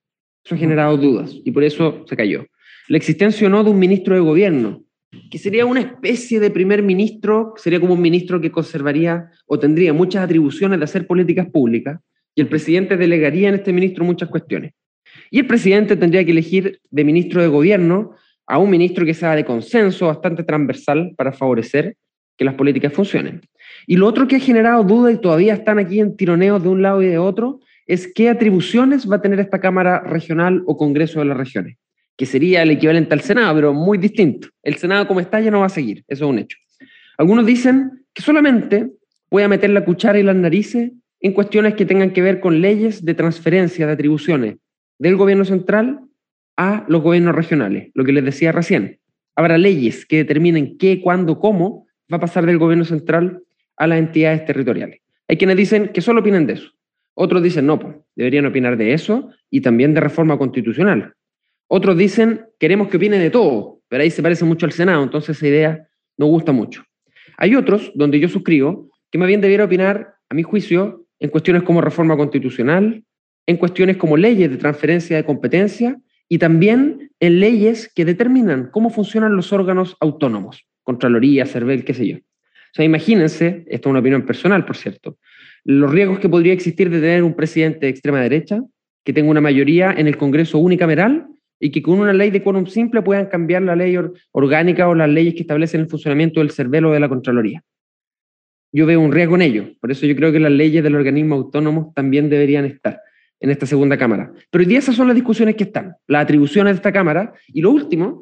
[0.45, 2.47] Eso ha generado dudas y por eso se cayó.
[2.89, 4.85] La existencia o no de un ministro de gobierno,
[5.31, 9.93] que sería una especie de primer ministro, sería como un ministro que conservaría o tendría
[9.93, 12.01] muchas atribuciones de hacer políticas públicas
[12.35, 14.73] y el presidente delegaría en este ministro muchas cuestiones.
[15.31, 18.17] Y el presidente tendría que elegir de ministro de gobierno
[18.53, 21.97] a un ministro que sea de consenso bastante transversal para favorecer
[22.37, 23.41] que las políticas funcionen.
[23.87, 26.83] Y lo otro que ha generado duda y todavía están aquí en tironeos de un
[26.83, 31.21] lado y de otro es qué atribuciones va a tener esta Cámara Regional o Congreso
[31.21, 31.79] de las Regiones,
[32.15, 34.49] que sería el equivalente al Senado, pero muy distinto.
[34.63, 36.59] El Senado como está ya no va a seguir, eso es un hecho.
[37.17, 38.91] Algunos dicen que solamente
[39.31, 43.03] puede meter la cuchara y las narices en cuestiones que tengan que ver con leyes
[43.03, 44.57] de transferencia de atribuciones
[44.99, 46.01] del gobierno central
[46.57, 48.99] a los gobiernos regionales, lo que les decía recién.
[49.35, 53.43] Habrá leyes que determinen qué, cuándo, cómo va a pasar del gobierno central
[53.77, 55.01] a las entidades territoriales.
[55.29, 56.71] Hay quienes dicen que solo opinen de eso.
[57.15, 61.15] Otros dicen, no, pues, deberían opinar de eso y también de reforma constitucional.
[61.69, 65.37] Otros dicen, queremos que opine de todo, pero ahí se parece mucho al Senado, entonces
[65.37, 65.89] esa idea
[66.19, 66.85] no gusta mucho.
[67.39, 71.63] Hay otros donde yo suscribo que más bien debiera opinar, a mi juicio, en cuestiones
[71.63, 73.05] como reforma constitucional,
[73.47, 76.01] en cuestiones como leyes de transferencia de competencia
[76.33, 82.07] y también en leyes que determinan cómo funcionan los órganos autónomos, Contraloría, CERVEL, qué sé
[82.07, 82.17] yo.
[82.17, 85.19] O sea, imagínense, esto es una opinión personal, por cierto,
[85.63, 88.63] los riesgos que podría existir de tener un presidente de extrema derecha
[89.05, 91.27] que tenga una mayoría en el Congreso unicameral
[91.61, 93.95] y que con una ley de quórum simple puedan cambiar la ley
[94.31, 97.63] orgánica o las leyes que establecen el funcionamiento del CERVEL de la Contraloría.
[98.73, 101.35] Yo veo un riesgo en ello, por eso yo creo que las leyes del organismo
[101.35, 103.03] autónomo también deberían estar
[103.43, 104.33] en esta segunda Cámara.
[104.51, 107.35] Pero hoy día esas son las discusiones que están, las atribuciones de esta Cámara.
[107.49, 108.21] Y lo último,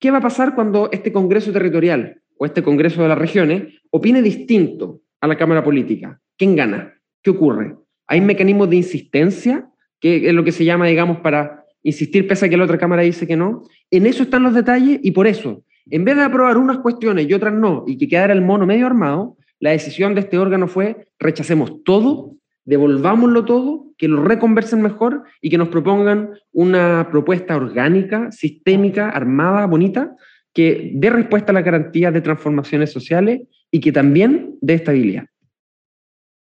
[0.00, 4.20] ¿qué va a pasar cuando este Congreso territorial o este Congreso de las regiones opine
[4.22, 6.20] distinto a la Cámara Política?
[6.36, 6.94] ¿Quién gana?
[7.22, 7.76] ¿Qué ocurre?
[8.08, 9.68] ¿Hay mecanismos de insistencia?
[10.02, 13.02] que es lo que se llama, digamos, para insistir pese a que la otra Cámara
[13.02, 13.62] dice que no?
[13.90, 17.32] En eso están los detalles y por eso, en vez de aprobar unas cuestiones y
[17.32, 21.06] otras no, y que quedara el mono medio armado, la decisión de este órgano fue
[21.20, 22.34] rechacemos todo
[22.64, 29.66] devolvámoslo todo, que lo reconversen mejor y que nos propongan una propuesta orgánica, sistémica, armada,
[29.66, 30.14] bonita,
[30.52, 33.40] que dé respuesta a las garantías de transformaciones sociales
[33.70, 35.24] y que también dé estabilidad.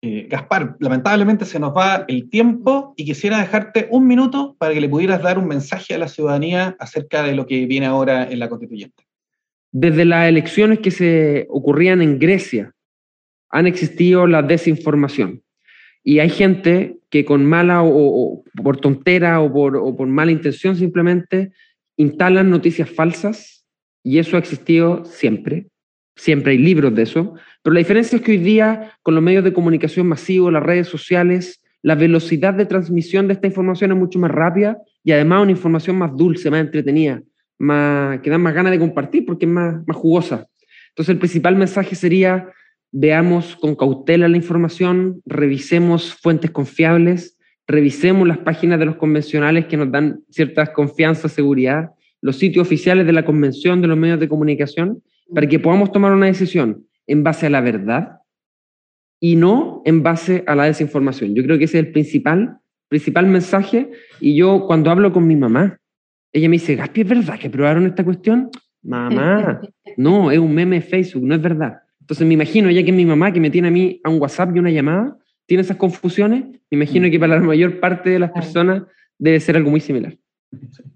[0.01, 4.81] Eh, Gaspar, lamentablemente se nos va el tiempo y quisiera dejarte un minuto para que
[4.81, 8.39] le pudieras dar un mensaje a la ciudadanía acerca de lo que viene ahora en
[8.39, 9.05] la constituyente.
[9.71, 12.73] Desde las elecciones que se ocurrían en Grecia,
[13.49, 15.41] han existido la desinformación
[16.03, 20.75] y hay gente que con mala o, por tontera o por, o por, mala intención
[20.75, 21.51] simplemente
[21.95, 23.65] instalan noticias falsas
[24.03, 25.67] y eso ha existido siempre.
[26.15, 27.35] Siempre hay libros de eso.
[27.61, 30.87] Pero la diferencia es que hoy día con los medios de comunicación masivos, las redes
[30.87, 35.51] sociales, la velocidad de transmisión de esta información es mucho más rápida y además una
[35.51, 37.21] información más dulce, más entretenida,
[37.57, 40.47] más, que da más ganas de compartir porque es más, más jugosa.
[40.89, 42.49] Entonces el principal mensaje sería
[42.93, 47.37] veamos con cautela la información, revisemos fuentes confiables,
[47.67, 51.89] revisemos las páginas de los convencionales que nos dan cierta confianza, seguridad,
[52.21, 55.01] los sitios oficiales de la convención, de los medios de comunicación,
[55.33, 58.19] para que podamos tomar una decisión en base a la verdad
[59.19, 61.33] y no en base a la desinformación.
[61.33, 63.89] Yo creo que ese es el principal, principal mensaje.
[64.19, 65.79] Y yo cuando hablo con mi mamá,
[66.31, 68.49] ella me dice, Gaspi, ¿es verdad que probaron esta cuestión?
[68.83, 69.61] Mamá,
[69.95, 71.82] no, es un meme de Facebook, no es verdad.
[72.03, 74.53] Entonces me imagino, ya que mi mamá, que me tiene a mí a un WhatsApp
[74.53, 78.31] y una llamada, tiene esas confusiones, me imagino que para la mayor parte de las
[78.31, 78.83] personas
[79.17, 80.17] debe ser algo muy similar.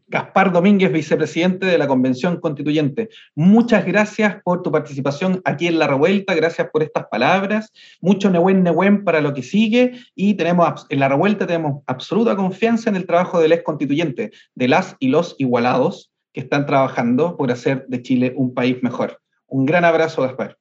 [0.10, 3.08] Gaspar Domínguez, vicepresidente de la Convención Constituyente.
[3.36, 7.72] Muchas gracias por tu participación aquí en La Revuelta, gracias por estas palabras.
[8.02, 12.90] Mucho Nehuen Nehuen para lo que sigue y tenemos en La Revuelta tenemos absoluta confianza
[12.90, 17.50] en el trabajo del ex constituyente, de las y los igualados que están trabajando por
[17.50, 19.22] hacer de Chile un país mejor.
[19.48, 20.58] Un gran abrazo, Gaspar.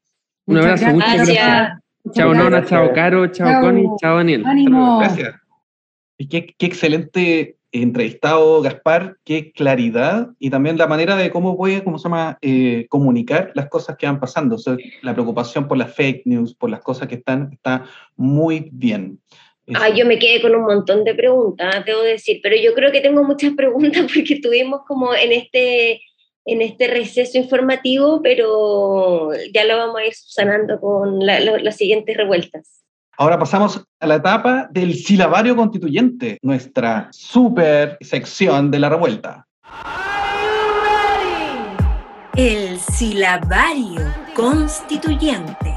[0.46, 1.78] Un abrazo, muchas gracias.
[2.12, 4.44] Chao Nona, chao Caro, chao Connie, chao Daniel.
[5.00, 5.34] Gracias.
[6.18, 11.84] Y qué, qué, excelente entrevistado, Gaspar, qué claridad y también la manera de cómo puede,
[11.84, 14.54] cómo se llama, eh, comunicar las cosas que van pasando.
[14.54, 17.84] O sea, la preocupación por las fake news, por las cosas que están, está
[18.16, 19.18] muy bien.
[19.74, 23.00] Ah, yo me quedé con un montón de preguntas, debo decir, pero yo creo que
[23.00, 26.00] tengo muchas preguntas porque tuvimos como en este
[26.46, 32.84] en este receso informativo, pero ya lo vamos a ir sanando con las siguientes revueltas.
[33.18, 39.46] Ahora pasamos a la etapa del silabario constituyente, nuestra super sección de la revuelta.
[42.36, 44.02] El silabario
[44.34, 45.74] constituyente.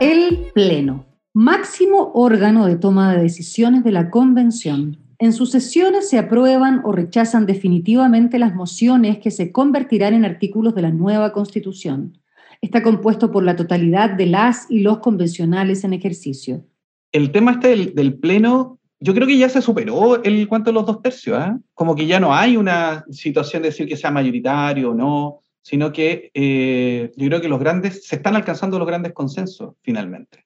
[0.00, 1.04] El Pleno,
[1.34, 6.92] máximo órgano de toma de decisiones de la Convención, en sus sesiones se aprueban o
[6.92, 12.18] rechazan definitivamente las mociones que se convertirán en artículos de la nueva Constitución.
[12.60, 16.64] Está compuesto por la totalidad de las y los convencionales en ejercicio.
[17.12, 20.86] el tema este del, Pleno, yo creo que ya se superó el cuanto de los
[20.86, 21.52] dos tercios, ¿eh?
[21.74, 25.92] como que ya no hay una situación de decir que sea mayoritario o no, sino
[25.92, 30.44] que eh, yo creo que los grandes, se están alcanzando los grandes consensos finalmente.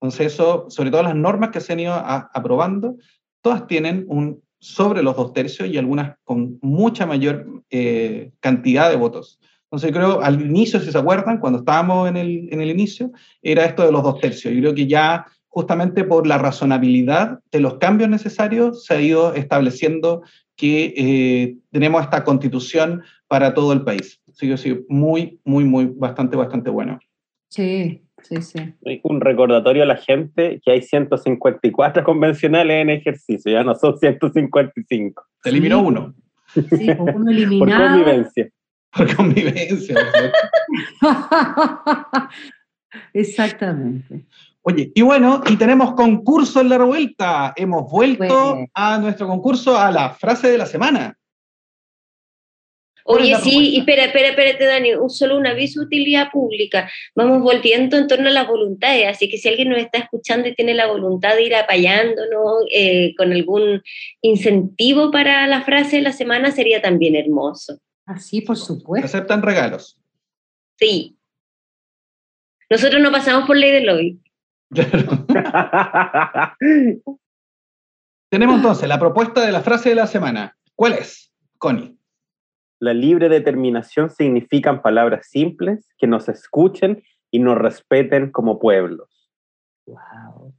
[0.00, 2.96] Entonces eso, sobre todo las normas que se han ido a- aprobando,
[3.42, 8.96] todas tienen un sobre los dos tercios y algunas con mucha mayor eh, cantidad de
[8.96, 9.40] votos.
[9.64, 13.10] Entonces creo, al inicio, si se acuerdan, cuando estábamos en el, en el inicio,
[13.42, 14.54] era esto de los dos tercios.
[14.54, 19.34] Yo creo que ya justamente por la razonabilidad de los cambios necesarios se ha ido
[19.34, 20.22] estableciendo
[20.56, 24.20] que eh, tenemos esta constitución para todo el país.
[24.38, 27.00] Que sí, muy, muy, muy, bastante, bastante bueno.
[27.48, 28.74] Sí, sí, sí.
[29.04, 35.24] Un recordatorio a la gente que hay 154 convencionales en ejercicio, ya no son 155,
[35.42, 35.84] Se eliminó Sí.
[35.86, 36.14] uno
[36.54, 37.88] Sí, pues uno por eliminado.
[37.98, 38.48] convivencia.
[38.94, 39.96] por convivencia.
[43.14, 44.26] Exactamente.
[44.62, 47.52] Oye, y bueno, y tenemos concurso en la revuelta.
[47.56, 48.66] Hemos vuelto Bueno.
[48.74, 51.16] a nuestro concurso a la frase de la semana.
[53.04, 56.30] ¿Cuál es Oye, sí, y espera, espera, espérate, Dani, un, solo un aviso de utilidad
[56.30, 56.90] pública.
[57.14, 60.54] Vamos volviendo en torno a las voluntades, así que si alguien nos está escuchando y
[60.54, 63.82] tiene la voluntad de ir apoyándonos eh, con algún
[64.20, 67.78] incentivo para la frase de la semana, sería también hermoso.
[68.06, 69.06] Así, por Se supuesto.
[69.06, 69.98] aceptan regalos.
[70.78, 71.16] Sí.
[72.70, 74.18] Nosotros no pasamos por ley de lobby.
[74.70, 75.26] Claro.
[78.30, 80.56] Tenemos entonces la propuesta de la frase de la semana.
[80.74, 81.98] ¿Cuál es, Connie?
[82.82, 89.30] La libre determinación significan palabras simples que nos escuchen y nos respeten como pueblos.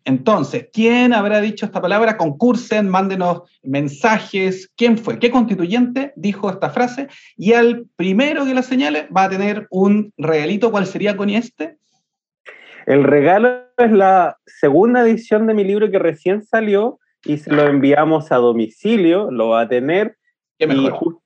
[0.06, 2.16] Entonces, ¿quién habrá dicho esta palabra?
[2.16, 4.72] Concursen, mándenos mensajes.
[4.78, 5.20] ¿Quién fue?
[5.20, 7.10] ¿Qué constituyente dijo esta frase?
[7.36, 10.72] Y al primero que la señale va a tener un regalito.
[10.72, 11.78] ¿Cuál sería, Connie, este?
[12.86, 17.64] El regalo es la segunda edición de mi libro que recién salió y se lo
[17.64, 20.16] enviamos a domicilio, lo va a tener.
[20.58, 21.23] ¿Qué mejor?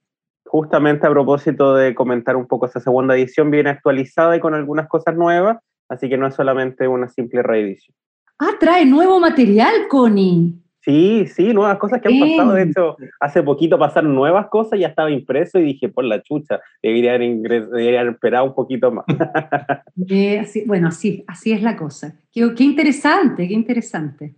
[0.47, 4.53] Ju- justamente a propósito de comentar un poco esa segunda edición, viene actualizada y con
[4.53, 5.57] algunas cosas nuevas,
[5.89, 7.95] así que no es solamente una simple reedición.
[8.39, 10.53] Ah, trae nuevo material, Connie.
[10.81, 12.53] Sí, sí, nuevas cosas que han pasado.
[12.53, 16.61] De hecho, hace poquito pasaron nuevas cosas, ya estaba impreso y dije, por la chucha,
[16.81, 19.05] debería haber, ingres- debería haber esperado un poquito más.
[20.09, 22.15] Eh, así- bueno, así, así es la cosa.
[22.31, 24.35] Qué, qué interesante, qué interesante.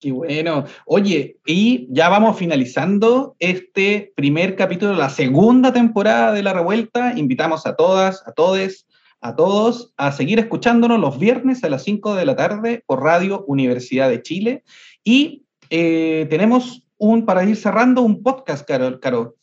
[0.00, 0.64] Qué bueno.
[0.86, 7.12] Oye, y ya vamos finalizando este primer capítulo de la segunda temporada de La Revuelta.
[7.18, 8.86] Invitamos a todas, a todes,
[9.20, 13.44] a todos a seguir escuchándonos los viernes a las 5 de la tarde por Radio
[13.46, 14.64] Universidad de Chile.
[15.04, 19.00] Y eh, tenemos un, para ir cerrando, un podcast, Carol.
[19.00, 19.34] Carol.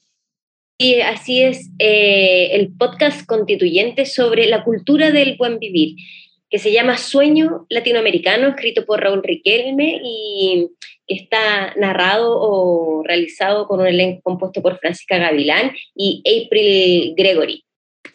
[0.80, 5.98] Y así es eh, el podcast constituyente sobre la cultura del buen vivir,
[6.50, 10.70] que se llama Sueño Latinoamericano, escrito por Raúl Riquelme y
[11.06, 17.64] que está narrado o realizado con un elenco compuesto por Francisca Gavilán y April Gregory.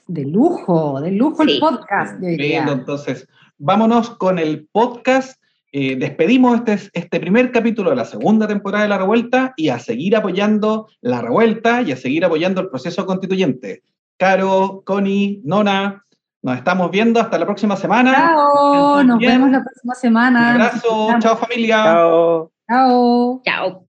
[0.07, 1.53] De lujo, de lujo Sí.
[1.55, 2.21] el podcast.
[2.23, 3.29] Lindo, entonces,
[3.59, 5.41] vámonos con el podcast.
[5.75, 9.79] Eh, despedimos este, este primer capítulo de la segunda temporada de La Revuelta y a
[9.79, 13.83] seguir apoyando La Revuelta y a seguir apoyando el proceso constituyente.
[14.19, 16.05] Caro, Connie, Nona,
[16.43, 18.13] nos estamos viendo hasta la próxima semana.
[18.13, 19.33] Chao, nos bien.
[19.33, 20.51] vemos la próxima Un semana.
[20.53, 21.77] abrazo, Nos chao familia.
[21.85, 22.53] Chao.
[22.69, 23.43] Chao.
[23.45, 23.87] Chao.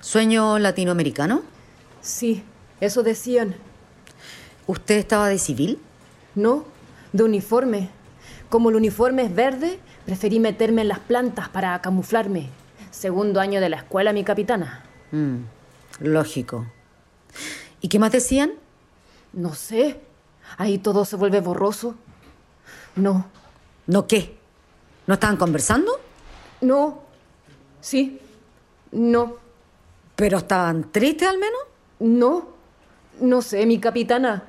[0.00, 1.42] ¿Sueño latinoamericano?
[2.00, 2.42] Sí,
[2.80, 3.54] eso decían.
[4.66, 5.78] ¿Usted estaba de civil?
[6.34, 6.64] No,
[7.12, 7.90] de uniforme.
[8.48, 12.48] Como el uniforme es verde, preferí meterme en las plantas para camuflarme.
[12.90, 14.84] Segundo año de la escuela, mi capitana.
[15.12, 15.36] Mm,
[16.00, 16.66] lógico.
[17.80, 18.52] ¿Y qué más decían?
[19.32, 20.00] No sé.
[20.58, 21.94] Ahí todo se vuelve borroso.
[22.96, 23.26] No,
[23.86, 24.36] ¿No qué?
[25.06, 25.92] ¿No estaban conversando?
[26.60, 27.02] no.
[27.80, 28.20] Sí.
[28.92, 29.36] No.
[30.16, 31.60] ¿Pero estaban tristes al menos?
[32.00, 32.48] No.
[33.20, 34.42] No sé, mi capitana.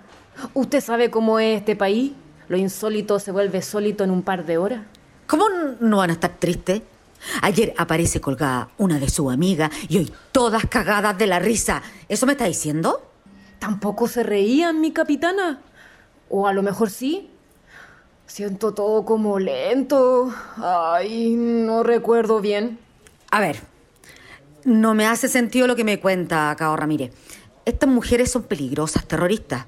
[0.53, 2.11] ¿Usted sabe cómo es este país?
[2.49, 4.81] Lo insólito se vuelve sólito en un par de horas.
[5.27, 5.45] ¿Cómo
[5.79, 6.81] no van a estar tristes?
[7.41, 11.81] Ayer aparece colgada una de sus amigas y hoy todas cagadas de la risa.
[12.09, 13.10] ¿Eso me está diciendo?
[13.61, 15.61] Tampoco se reían, mi capitana.
[16.29, 17.29] O a lo mejor sí.
[18.25, 20.33] Siento todo como lento.
[20.57, 22.79] Ay, no recuerdo bien.
[23.29, 23.59] A ver,
[24.63, 27.13] no me hace sentido lo que me cuenta Cao Ramírez.
[27.63, 29.67] Estas mujeres son peligrosas, terroristas.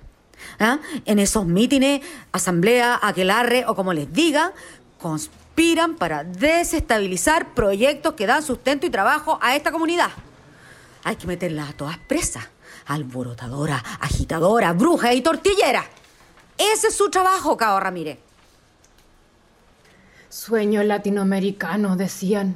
[0.59, 0.79] ¿Ah?
[1.05, 4.53] En esos mítines, asamblea, aquelarre o como les diga,
[4.99, 10.09] conspiran para desestabilizar proyectos que dan sustento y trabajo a esta comunidad.
[11.03, 12.52] Hay que meterlas a todas presas.
[12.85, 15.85] Alborotadora, agitadora, bruja y tortillera.
[16.57, 18.19] Ese es su trabajo, Cao Ramírez.
[20.29, 22.55] Sueño latinoamericano, decían.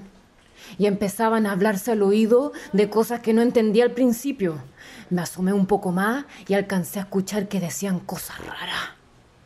[0.78, 4.62] Y empezaban a hablarse al oído de cosas que no entendía al principio.
[5.10, 8.90] Me asomé un poco más y alcancé a escuchar que decían cosas raras.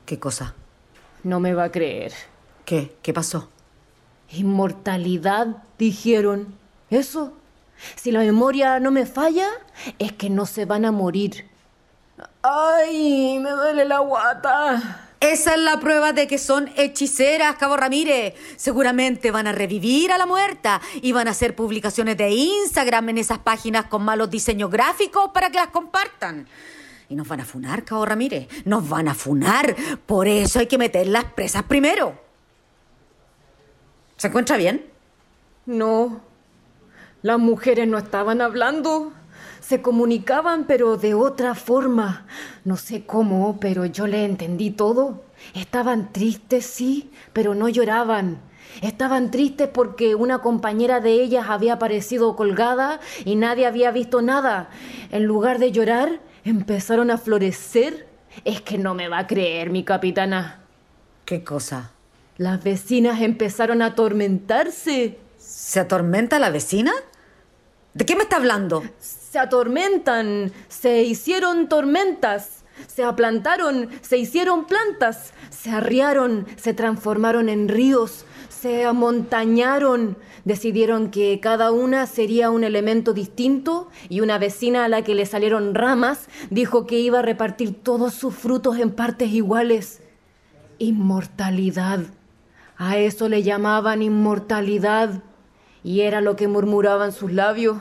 [0.05, 0.55] ¿Qué cosa?
[1.23, 2.13] No me va a creer.
[2.65, 2.95] ¿Qué?
[3.01, 3.49] ¿Qué pasó?
[4.31, 6.55] Inmortalidad, dijeron.
[6.89, 7.33] Eso.
[7.95, 9.47] Si la memoria no me falla,
[9.99, 11.49] es que no se van a morir.
[12.43, 13.39] ¡Ay!
[13.39, 15.07] Me duele la guata.
[15.19, 18.33] Esa es la prueba de que son hechiceras, Cabo Ramírez.
[18.55, 23.19] Seguramente van a revivir a la muerta y van a hacer publicaciones de Instagram en
[23.19, 26.47] esas páginas con malos diseños gráficos para que las compartan.
[27.07, 28.47] Y nos van a funar, Cabo Ramírez.
[28.65, 29.75] Nos van a funar.
[30.07, 32.19] Por eso hay que meterlas presas primero.
[34.17, 34.85] ¿Se encuentra bien?
[35.67, 36.30] No.
[37.21, 39.13] Las mujeres no estaban hablando.
[39.59, 42.25] Se comunicaban, pero de otra forma.
[42.65, 45.23] No sé cómo, pero yo le entendí todo.
[45.53, 48.39] Estaban tristes, sí, pero no lloraban.
[48.81, 54.69] Estaban tristes porque una compañera de ellas había aparecido colgada y nadie había visto nada.
[55.11, 58.07] En lugar de llorar, empezaron a florecer.
[58.45, 60.61] Es que no me va a creer, mi capitana.
[61.25, 61.91] ¿Qué cosa?
[62.37, 65.19] Las vecinas empezaron a atormentarse.
[65.37, 66.91] ¿Se atormenta la vecina?
[67.93, 68.83] ¿De qué me está hablando?
[68.99, 77.67] Se atormentan, se hicieron tormentas, se aplantaron, se hicieron plantas, se arriaron, se transformaron en
[77.67, 84.87] ríos, se amontañaron, decidieron que cada una sería un elemento distinto y una vecina a
[84.87, 89.31] la que le salieron ramas dijo que iba a repartir todos sus frutos en partes
[89.31, 90.01] iguales.
[90.77, 91.99] Inmortalidad.
[92.77, 95.23] A eso le llamaban inmortalidad.
[95.83, 97.77] Y era lo que murmuraban sus labios.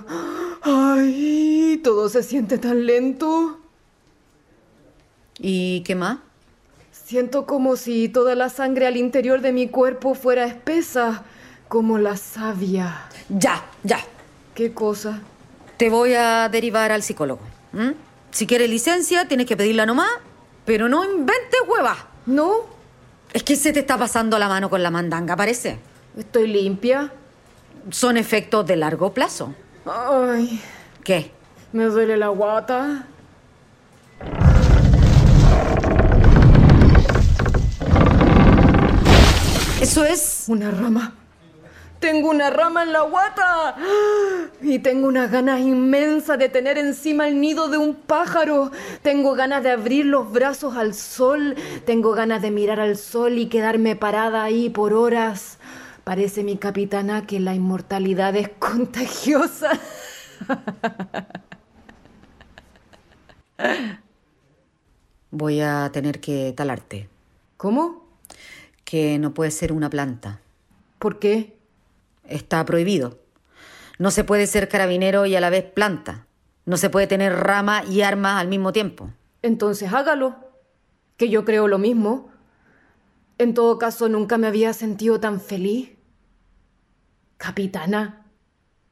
[0.62, 1.80] ¡Ay!
[1.82, 3.58] Todo se siente tan lento.
[5.38, 6.18] ¿Y qué más?
[6.92, 11.24] Siento como si toda la sangre al interior de mi cuerpo fuera espesa,
[11.68, 13.08] como la savia.
[13.28, 14.00] Ya, ya.
[14.54, 15.20] ¿Qué cosa?
[15.76, 17.40] Te voy a derivar al psicólogo.
[18.30, 20.10] Si quieres licencia, tienes que pedirla nomás,
[20.64, 21.98] pero no inventes huevas.
[22.26, 22.52] ¿No?
[23.32, 25.78] Es que se te está pasando la mano con la mandanga, parece.
[26.16, 27.12] ¿Estoy limpia?
[27.90, 29.54] Son efectos de largo plazo.
[29.86, 30.60] Ay,
[31.02, 31.32] ¿Qué?
[31.72, 33.06] me duele la guata.
[39.80, 40.44] Eso es...
[40.48, 41.14] Una rama.
[42.00, 43.76] Tengo una rama en la guata.
[44.62, 48.70] Y tengo unas ganas inmensas de tener encima el nido de un pájaro.
[49.02, 51.56] Tengo ganas de abrir los brazos al sol.
[51.84, 55.58] Tengo ganas de mirar al sol y quedarme parada ahí por horas.
[56.10, 59.78] Parece mi capitana que la inmortalidad es contagiosa.
[65.30, 67.08] Voy a tener que talarte.
[67.56, 68.08] ¿Cómo?
[68.84, 70.40] Que no puede ser una planta.
[70.98, 71.56] ¿Por qué?
[72.24, 73.20] Está prohibido.
[74.00, 76.26] No se puede ser carabinero y a la vez planta.
[76.66, 79.10] No se puede tener rama y armas al mismo tiempo.
[79.42, 80.34] Entonces hágalo.
[81.16, 82.32] Que yo creo lo mismo.
[83.38, 85.99] En todo caso, nunca me había sentido tan feliz.
[87.40, 88.26] Capitana,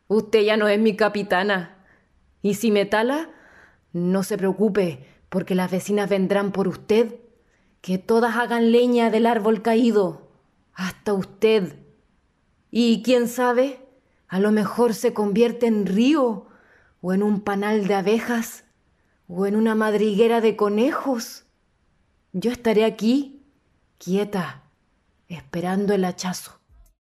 [0.07, 1.85] usted ya no es mi capitana.
[2.41, 3.29] Y si me tala,
[3.93, 7.17] no se preocupe, porque las vecinas vendrán por usted.
[7.83, 10.31] Que todas hagan leña del árbol caído.
[10.73, 11.77] Hasta usted.
[12.71, 13.87] Y quién sabe,
[14.29, 16.47] a lo mejor se convierte en río,
[17.03, 18.65] o en un panal de abejas,
[19.29, 21.45] o en una madriguera de conejos.
[22.33, 23.45] Yo estaré aquí,
[23.99, 24.63] quieta,
[25.29, 26.58] esperando el hachazo.